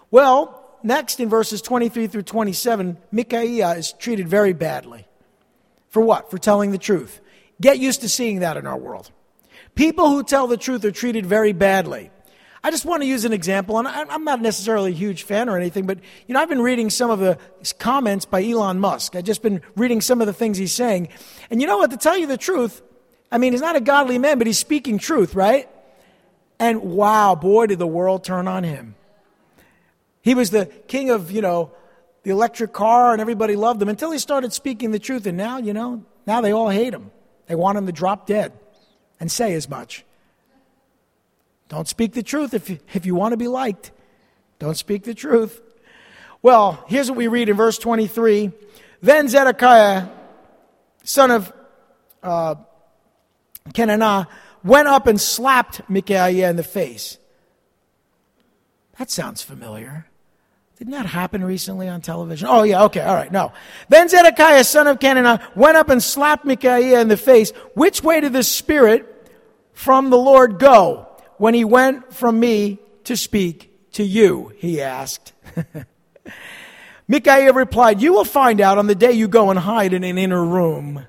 [0.09, 5.05] Well, next in verses 23 through 27, Micaiah is treated very badly.
[5.89, 6.31] For what?
[6.31, 7.19] For telling the truth.
[7.61, 9.11] Get used to seeing that in our world.
[9.75, 12.11] People who tell the truth are treated very badly.
[12.63, 15.57] I just want to use an example, and I'm not necessarily a huge fan or
[15.57, 17.37] anything, but you know, I've been reading some of the
[17.79, 19.15] comments by Elon Musk.
[19.15, 21.09] I've just been reading some of the things he's saying.
[21.49, 22.81] And you know what, to tell you the truth,
[23.31, 25.69] I mean, he's not a godly man, but he's speaking truth, right?
[26.59, 28.93] And wow, boy, did the world turn on him.
[30.21, 31.71] He was the king of, you know,
[32.23, 35.25] the electric car, and everybody loved him until he started speaking the truth.
[35.25, 37.09] And now, you know, now they all hate him.
[37.47, 38.53] They want him to drop dead
[39.19, 40.05] and say as much.
[41.69, 43.91] Don't speak the truth if if you want to be liked.
[44.59, 45.61] Don't speak the truth.
[46.41, 48.51] Well, here's what we read in verse 23.
[49.01, 50.07] Then Zedekiah,
[51.03, 51.53] son of
[52.21, 52.55] uh,
[53.69, 54.27] Kenaanah,
[54.63, 57.17] went up and slapped Micaiah in the face.
[58.97, 60.07] That sounds familiar.
[60.81, 62.47] Didn't that happen recently on television?
[62.49, 63.53] Oh, yeah, okay, all right, no.
[63.89, 67.51] Then Zedekiah, son of Kenaanah, went up and slapped Micaiah in the face.
[67.75, 69.29] Which way did the Spirit
[69.73, 71.07] from the Lord go
[71.37, 74.53] when he went from me to speak to you?
[74.57, 75.33] He asked.
[77.07, 80.17] Micaiah replied, You will find out on the day you go and hide in an
[80.17, 81.05] inner room.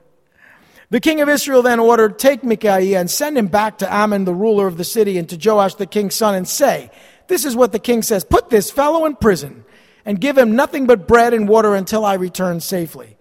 [0.90, 4.34] The king of Israel then ordered, Take Micaiah and send him back to Amon, the
[4.34, 6.90] ruler of the city, and to Joash the king's son, and say,
[7.32, 9.64] This is what the king says Put this fellow in prison,
[10.04, 13.16] and give him nothing but bread and water until I return safely.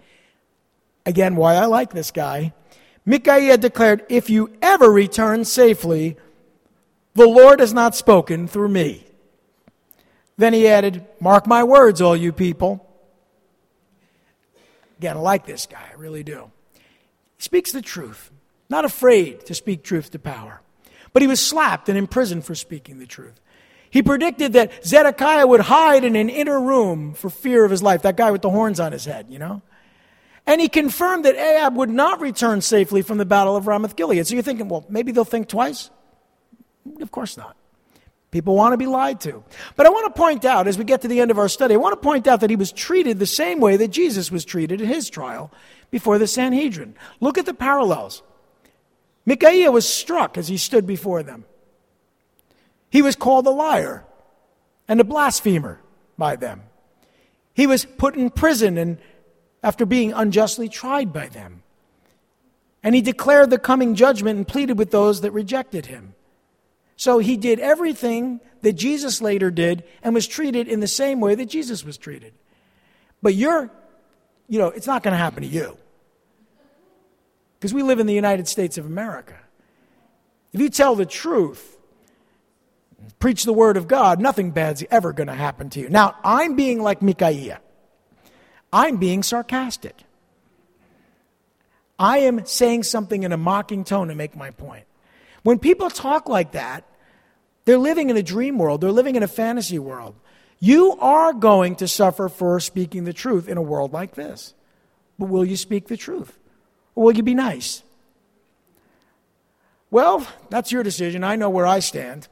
[1.05, 2.51] Again, why I like this guy.
[3.05, 6.17] Micaiah declared, If you ever return safely,
[7.13, 9.05] the Lord has not spoken through me.
[10.35, 12.85] Then he added, Mark my words, all you people.
[14.97, 16.51] Again, I like this guy, I really do.
[17.37, 18.29] He speaks the truth,
[18.69, 20.59] not afraid to speak truth to power.
[21.13, 23.39] But he was slapped and imprisoned for speaking the truth.
[23.91, 28.01] He predicted that Zedekiah would hide in an inner room for fear of his life.
[28.01, 29.61] That guy with the horns on his head, you know?
[30.47, 34.25] And he confirmed that Ahab would not return safely from the battle of Ramoth Gilead.
[34.25, 35.91] So you're thinking, well, maybe they'll think twice?
[37.01, 37.57] Of course not.
[38.31, 39.43] People want to be lied to.
[39.75, 41.73] But I want to point out, as we get to the end of our study,
[41.73, 44.45] I want to point out that he was treated the same way that Jesus was
[44.45, 45.51] treated in his trial
[45.91, 46.95] before the Sanhedrin.
[47.19, 48.23] Look at the parallels.
[49.25, 51.43] Micaiah was struck as he stood before them.
[52.91, 54.03] He was called a liar
[54.87, 55.79] and a blasphemer
[56.17, 56.61] by them.
[57.53, 58.99] He was put in prison and
[59.63, 61.63] after being unjustly tried by them.
[62.83, 66.15] And he declared the coming judgment and pleaded with those that rejected him.
[66.97, 71.33] So he did everything that Jesus later did and was treated in the same way
[71.35, 72.33] that Jesus was treated.
[73.21, 73.71] But you're,
[74.49, 75.77] you know, it's not going to happen to you.
[77.57, 79.37] Because we live in the United States of America.
[80.51, 81.77] If you tell the truth,
[83.19, 85.89] preach the word of God, nothing bad's ever going to happen to you.
[85.89, 87.61] Now, I'm being like Micaiah.
[88.73, 89.95] I'm being sarcastic.
[91.99, 94.85] I am saying something in a mocking tone to make my point.
[95.43, 96.85] When people talk like that,
[97.65, 100.15] they're living in a dream world, they're living in a fantasy world.
[100.59, 104.53] You are going to suffer for speaking the truth in a world like this.
[105.17, 106.37] But will you speak the truth?
[106.95, 107.83] Or will you be nice?
[109.89, 111.23] Well, that's your decision.
[111.23, 112.27] I know where I stand.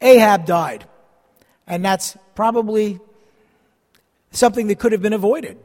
[0.00, 0.84] Ahab died.
[1.66, 3.00] And that's probably
[4.30, 5.58] something that could have been avoided.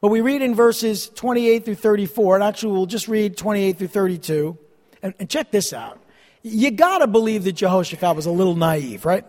[0.00, 3.88] But we read in verses 28 through 34, and actually we'll just read 28 through
[3.88, 4.58] 32.
[5.02, 6.02] And, and check this out.
[6.42, 9.24] You got to believe that Jehoshaphat was a little naive, right?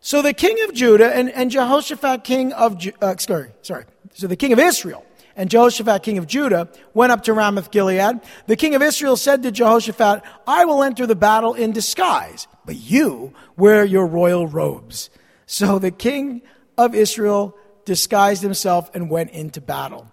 [0.00, 3.84] So the king of Judah and, and Jehoshaphat, king of, uh, sorry, sorry.
[4.14, 5.04] So the king of Israel
[5.38, 8.20] and Jehoshaphat, king of Judah, went up to Ramoth Gilead.
[8.48, 12.74] The king of Israel said to Jehoshaphat, I will enter the battle in disguise, but
[12.74, 15.10] you wear your royal robes.
[15.46, 16.42] So the king
[16.76, 20.10] of Israel disguised himself and went into battle.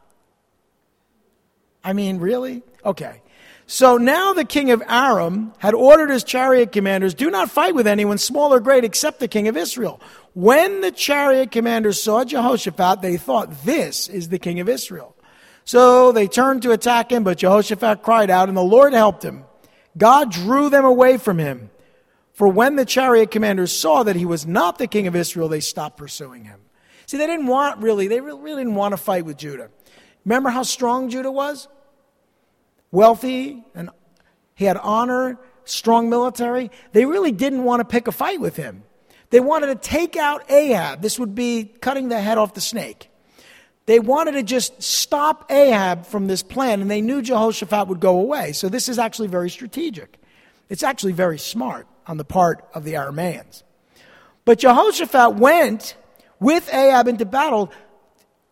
[1.84, 2.62] I mean, really?
[2.86, 3.24] Okay.
[3.68, 7.88] So now the king of Aram had ordered his chariot commanders, do not fight with
[7.88, 10.00] anyone small or great except the king of Israel.
[10.34, 15.15] When the chariot commanders saw Jehoshaphat, they thought, this is the king of Israel.
[15.66, 19.46] So they turned to attack him, but Jehoshaphat cried out, and the Lord helped him.
[19.98, 21.72] God drew them away from him.
[22.34, 25.62] For when the chariot commanders saw that he was not the king of Israel, they
[25.62, 26.60] stopped pursuing him.
[27.08, 29.70] See, they didn't want really, they really didn't want to fight with Judah.
[30.26, 31.68] Remember how strong Judah was?
[32.92, 33.90] Wealthy, and
[34.54, 36.72] he had honor, strong military.
[36.92, 38.84] They really didn't want to pick a fight with him.
[39.30, 41.02] They wanted to take out Ahab.
[41.02, 43.10] This would be cutting the head off the snake.
[43.86, 48.20] They wanted to just stop Ahab from this plan, and they knew Jehoshaphat would go
[48.20, 48.52] away.
[48.52, 50.18] So this is actually very strategic.
[50.70, 53.64] It's actually very smart on the part of the Arameans.
[54.44, 55.96] But Jehoshaphat went
[56.40, 57.72] with Ahab into battle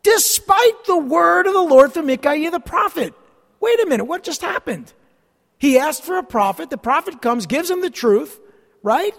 [0.03, 3.13] despite the word of the Lord through Micaiah the prophet.
[3.59, 4.91] Wait a minute, what just happened?
[5.57, 8.39] He asked for a prophet, the prophet comes, gives him the truth,
[8.81, 9.15] right?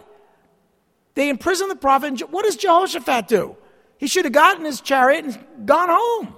[1.15, 2.31] They imprison the prophet.
[2.31, 3.57] what does Jehoshaphat do?
[3.99, 6.35] He should have gotten his chariot and gone home.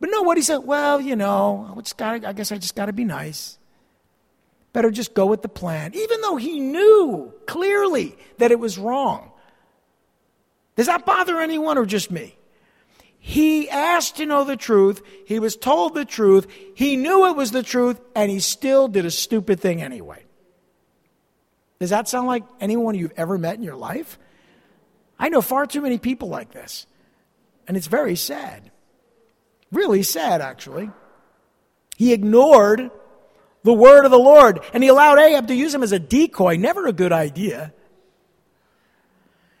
[0.00, 2.74] But no, what he said, well, you know, I, just gotta, I guess I just
[2.74, 3.58] got to be nice.
[4.72, 9.30] Better just go with the plan, even though he knew clearly that it was wrong.
[10.76, 12.36] Does that bother anyone or just me?
[13.18, 15.00] He asked to know the truth.
[15.26, 16.46] He was told the truth.
[16.74, 20.24] He knew it was the truth, and he still did a stupid thing anyway.
[21.78, 24.18] Does that sound like anyone you've ever met in your life?
[25.18, 26.86] I know far too many people like this.
[27.66, 28.70] And it's very sad.
[29.72, 30.90] Really sad, actually.
[31.96, 32.90] He ignored
[33.62, 36.56] the word of the Lord and he allowed Ahab to use him as a decoy.
[36.56, 37.72] Never a good idea.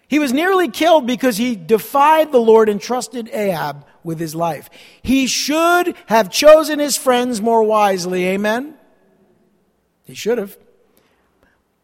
[0.06, 4.68] He was nearly killed because he defied the Lord and trusted Ahab with his life.
[5.02, 8.26] He should have chosen his friends more wisely.
[8.26, 8.74] Amen?
[10.04, 10.56] He should have.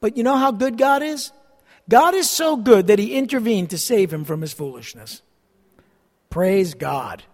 [0.01, 1.33] But you know how good God is?
[1.91, 5.23] God is so good that he intervened to save him from his foolishness.
[6.31, 7.25] Praise God.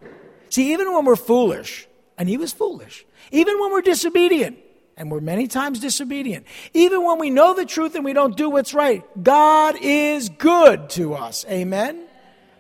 [0.49, 1.87] See, even when we're foolish,
[2.17, 4.57] and he was foolish, even when we're disobedient,
[4.97, 8.49] and we're many times disobedient, even when we know the truth and we don't do
[8.49, 11.45] what's right, God is good to us.
[11.51, 12.07] Amen?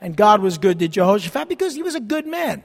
[0.02, 2.62] And God was good to Jehoshaphat because he was a good man.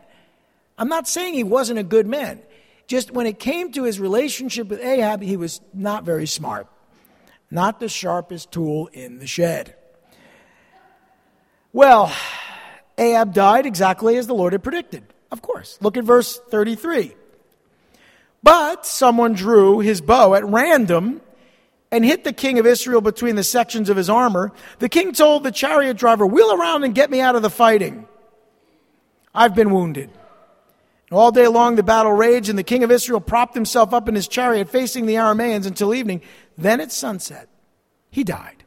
[0.77, 2.41] I'm not saying he wasn't a good man.
[2.85, 6.67] Just when it came to his relationship with Ahab, he was not very smart,
[7.51, 9.75] not the sharpest tool in the shed.
[11.73, 12.13] Well,
[12.97, 15.03] Ahab died exactly as the Lord had predicted.
[15.31, 15.77] Of course.
[15.81, 17.13] Look at verse 33.
[18.43, 21.21] But someone drew his bow at random
[21.91, 24.51] and hit the king of Israel between the sections of his armor.
[24.79, 28.07] The king told the chariot driver, Wheel around and get me out of the fighting.
[29.33, 30.09] I've been wounded.
[31.11, 34.15] All day long the battle raged, and the king of Israel propped himself up in
[34.15, 36.21] his chariot facing the Arameans until evening.
[36.61, 37.49] Then at sunset,
[38.11, 38.63] he died.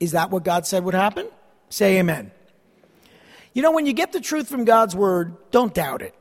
[0.00, 1.28] Is that what God said would happen?
[1.68, 2.32] Say amen.
[3.52, 6.14] You know, when you get the truth from God's word, don't doubt it.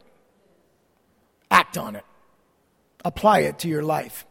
[1.49, 2.05] Act on it,
[3.03, 4.25] apply it to your life.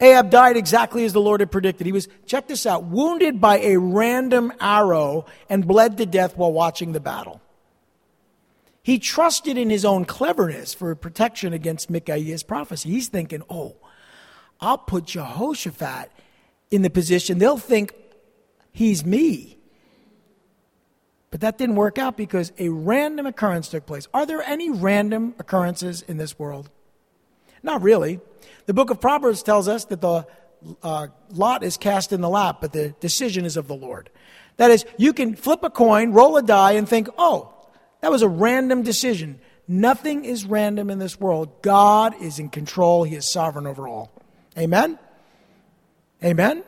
[0.00, 1.86] Ahab died exactly as the Lord had predicted.
[1.86, 6.52] He was, check this out, wounded by a random arrow and bled to death while
[6.52, 7.40] watching the battle.
[8.82, 12.90] He trusted in his own cleverness for protection against Micaiah's prophecy.
[12.90, 13.76] He's thinking, oh,
[14.60, 16.10] I'll put Jehoshaphat
[16.70, 17.38] in the position.
[17.38, 17.94] They'll think
[18.72, 19.58] he's me.
[21.30, 24.08] But that didn't work out because a random occurrence took place.
[24.14, 26.70] Are there any random occurrences in this world?
[27.62, 28.20] Not really.
[28.66, 30.26] The book of Proverbs tells us that the
[30.82, 34.10] uh, lot is cast in the lap, but the decision is of the Lord.
[34.56, 37.52] That is, you can flip a coin, roll a die, and think, oh,
[38.00, 39.40] that was a random decision.
[39.68, 41.62] Nothing is random in this world.
[41.62, 44.12] God is in control, He is sovereign over all.
[44.58, 44.98] Amen?
[46.24, 46.64] Amen?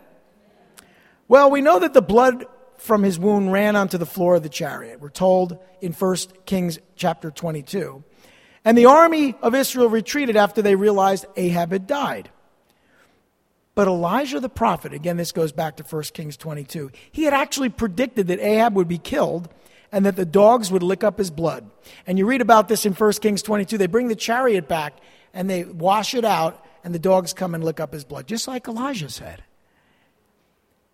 [1.26, 2.46] Well, we know that the blood
[2.78, 5.00] from his wound ran onto the floor of the chariot.
[5.00, 6.16] We're told in 1
[6.46, 8.02] Kings chapter 22.
[8.64, 12.30] And the army of Israel retreated after they realized Ahab had died.
[13.74, 17.68] But Elijah the prophet, again, this goes back to 1 Kings 22, he had actually
[17.68, 19.48] predicted that Ahab would be killed
[19.92, 21.70] and that the dogs would lick up his blood.
[22.06, 23.78] And you read about this in 1 Kings 22.
[23.78, 24.98] They bring the chariot back
[25.32, 28.48] and they wash it out, and the dogs come and lick up his blood, just
[28.48, 29.42] like Elijah said.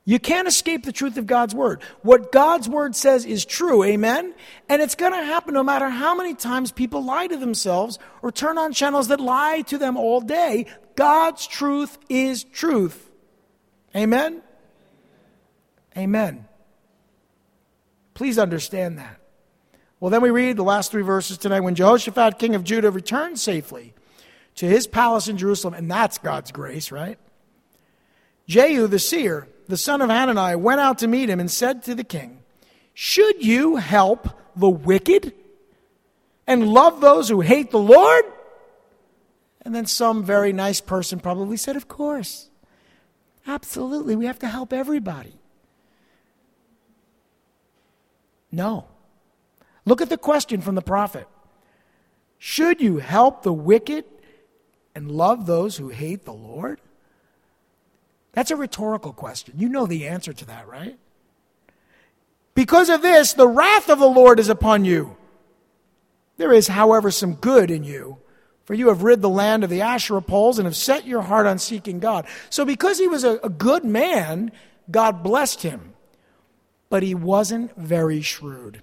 [0.05, 1.83] You can't escape the truth of God's word.
[2.03, 4.35] What God's word says is true, amen?
[4.69, 8.33] And it's going to happen no matter how many times people lie to themselves or
[8.33, 10.67] turn on channels that lie to them all day.
[10.97, 13.09] God's truth is truth.
[13.95, 14.43] Amen?
[15.97, 16.49] Amen.
[18.15, 19.21] Please understand that.
[20.01, 21.61] Well, then we read the last three verses tonight.
[21.61, 23.95] When Jehoshaphat, king of Judah, returned safely
[24.57, 27.19] to his palace in Jerusalem, and that's God's grace, right?
[28.47, 31.95] Jehu the seer, the son of Hanani, went out to meet him and said to
[31.95, 32.43] the king,
[32.93, 35.33] Should you help the wicked
[36.47, 38.25] and love those who hate the Lord?
[39.63, 42.51] And then some very nice person probably said, Of course.
[43.47, 44.17] Absolutely.
[44.17, 45.35] We have to help everybody.
[48.51, 48.87] No.
[49.85, 51.27] Look at the question from the prophet
[52.39, 54.05] Should you help the wicked
[54.95, 56.81] and love those who hate the Lord?
[58.33, 59.55] That's a rhetorical question.
[59.57, 60.99] You know the answer to that, right?
[62.55, 65.17] Because of this, the wrath of the Lord is upon you.
[66.37, 68.19] There is, however, some good in you,
[68.65, 71.47] for you have rid the land of the Asherah poles and have set your heart
[71.47, 72.27] on seeking God.
[72.51, 74.51] So, because he was a, a good man,
[74.91, 75.95] God blessed him
[76.95, 78.81] but he wasn't very shrewd.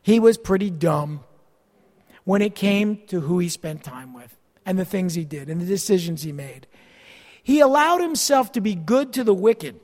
[0.00, 1.24] He was pretty dumb
[2.26, 5.60] when it came to who he spent time with and the things he did and
[5.60, 6.66] the decisions he made.
[7.40, 9.78] He allowed himself to be good to the wicked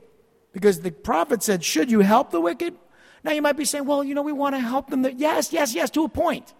[0.51, 2.75] because the prophet said, Should you help the wicked?
[3.23, 5.07] Now you might be saying, Well, you know, we want to help them.
[5.15, 6.53] Yes, yes, yes, to a point.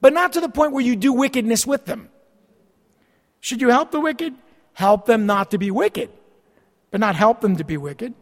[0.00, 2.10] But not to the point where you do wickedness with them.
[3.38, 4.34] Should you help the wicked?
[4.72, 6.10] Help them not to be wicked,
[6.90, 8.14] but not help them to be wicked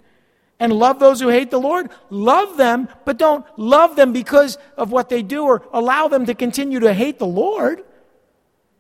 [0.61, 1.90] and love those who hate the Lord?
[2.11, 6.34] Love them, but don't love them because of what they do or allow them to
[6.34, 7.82] continue to hate the Lord.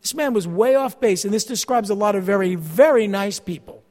[0.00, 3.40] This man was way off base, and this describes a lot of very, very nice
[3.40, 3.82] people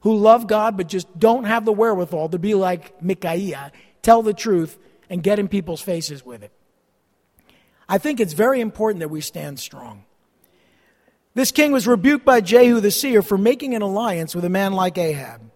[0.00, 3.72] who love God but just don't have the wherewithal to be like Micaiah,
[4.02, 4.78] tell the truth,
[5.08, 6.52] and get in people's faces with it.
[7.88, 10.04] I think it's very important that we stand strong.
[11.34, 14.72] This king was rebuked by Jehu the seer for making an alliance with a man
[14.72, 15.49] like Ahab.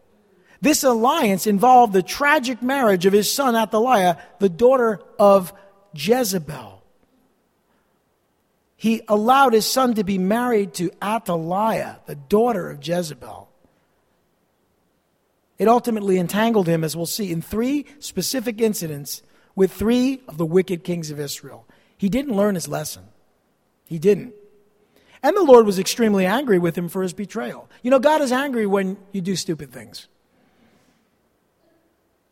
[0.65, 5.53] This alliance involved the tragic marriage of his son Athaliah, the daughter of
[5.95, 6.83] Jezebel.
[8.75, 13.51] He allowed his son to be married to Athaliah, the daughter of Jezebel.
[15.59, 19.21] It ultimately entangled him, as we'll see, in three specific incidents
[19.55, 21.69] with three of the wicked kings of Israel.
[21.99, 23.05] He didn't learn his lesson.
[23.85, 24.33] He didn't.
[25.23, 27.69] And the Lord was extremely angry with him for his betrayal.
[27.83, 30.09] You know, God is angry when you do stupid things.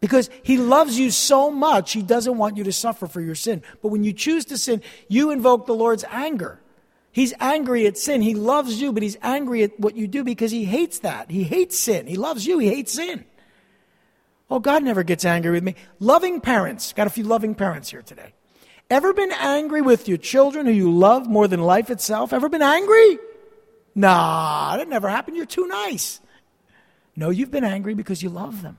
[0.03, 3.63] Because he loves you so much, he doesn't want you to suffer for your sin.
[3.83, 6.61] But when you choose to sin, you invoke the Lord's anger.
[7.13, 8.21] He's angry at sin.
[8.21, 11.31] He loves you, but he's angry at what you do because he hates that.
[11.31, 12.09] He hates sin.
[12.09, 13.25] He loves you, he hates sin.
[14.51, 15.77] Oh, God never gets angry with me.
[16.01, 16.93] Loving parents.
[16.93, 18.35] Got a few loving parents here today.
[18.91, 22.33] Ever been angry with your children who you love more than life itself?
[22.33, 23.19] Ever been angry?
[23.95, 25.37] Nah, that never happened.
[25.37, 26.21] You're too nice.
[27.15, 28.79] No, you've been angry because you love them.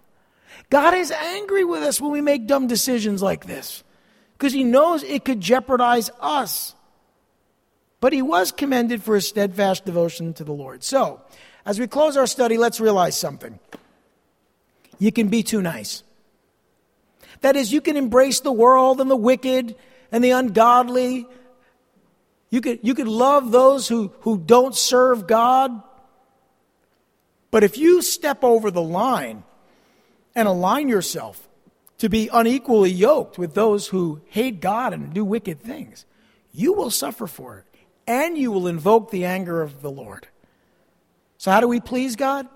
[0.69, 3.83] God is angry with us when we make dumb decisions like this
[4.33, 6.75] because he knows it could jeopardize us.
[7.99, 10.83] But he was commended for his steadfast devotion to the Lord.
[10.83, 11.21] So,
[11.65, 13.57] as we close our study, let's realize something.
[14.99, 16.03] You can be too nice.
[17.41, 19.75] That is, you can embrace the world and the wicked
[20.11, 21.27] and the ungodly.
[22.49, 25.81] You could, you could love those who, who don't serve God.
[27.51, 29.43] But if you step over the line
[30.35, 31.47] and align yourself
[31.99, 36.05] to be unequally yoked with those who hate God and do wicked things,
[36.51, 37.65] you will suffer for it
[38.07, 40.27] and you will invoke the anger of the Lord.
[41.37, 42.47] So, how do we please God?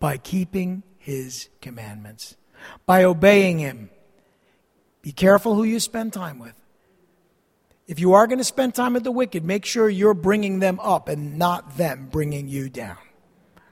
[0.00, 2.36] By keeping His commandments,
[2.86, 3.90] by obeying Him.
[5.02, 6.54] Be careful who you spend time with.
[7.86, 10.78] If you are going to spend time with the wicked, make sure you're bringing them
[10.80, 12.98] up and not them bringing you down.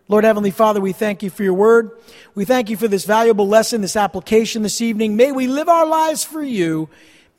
[0.09, 1.91] Lord Heavenly Father, we thank you for your word.
[2.35, 5.17] We thank you for this valuable lesson, this application this evening.
[5.17, 6.89] May we live our lives for you.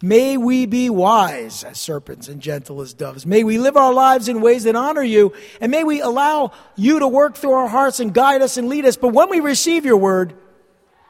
[0.02, 3.26] May we be wise as serpents and gentle as doves.
[3.26, 5.34] May we live our lives in ways that honor you.
[5.62, 8.86] And may we allow you to work through our hearts and guide us and lead
[8.86, 8.98] us.
[8.98, 10.34] But when we receive your word,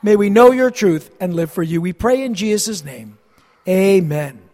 [0.04, 1.82] may we know your truth and live for you.
[1.82, 3.18] We pray in Jesus' name.
[3.68, 4.47] Amen.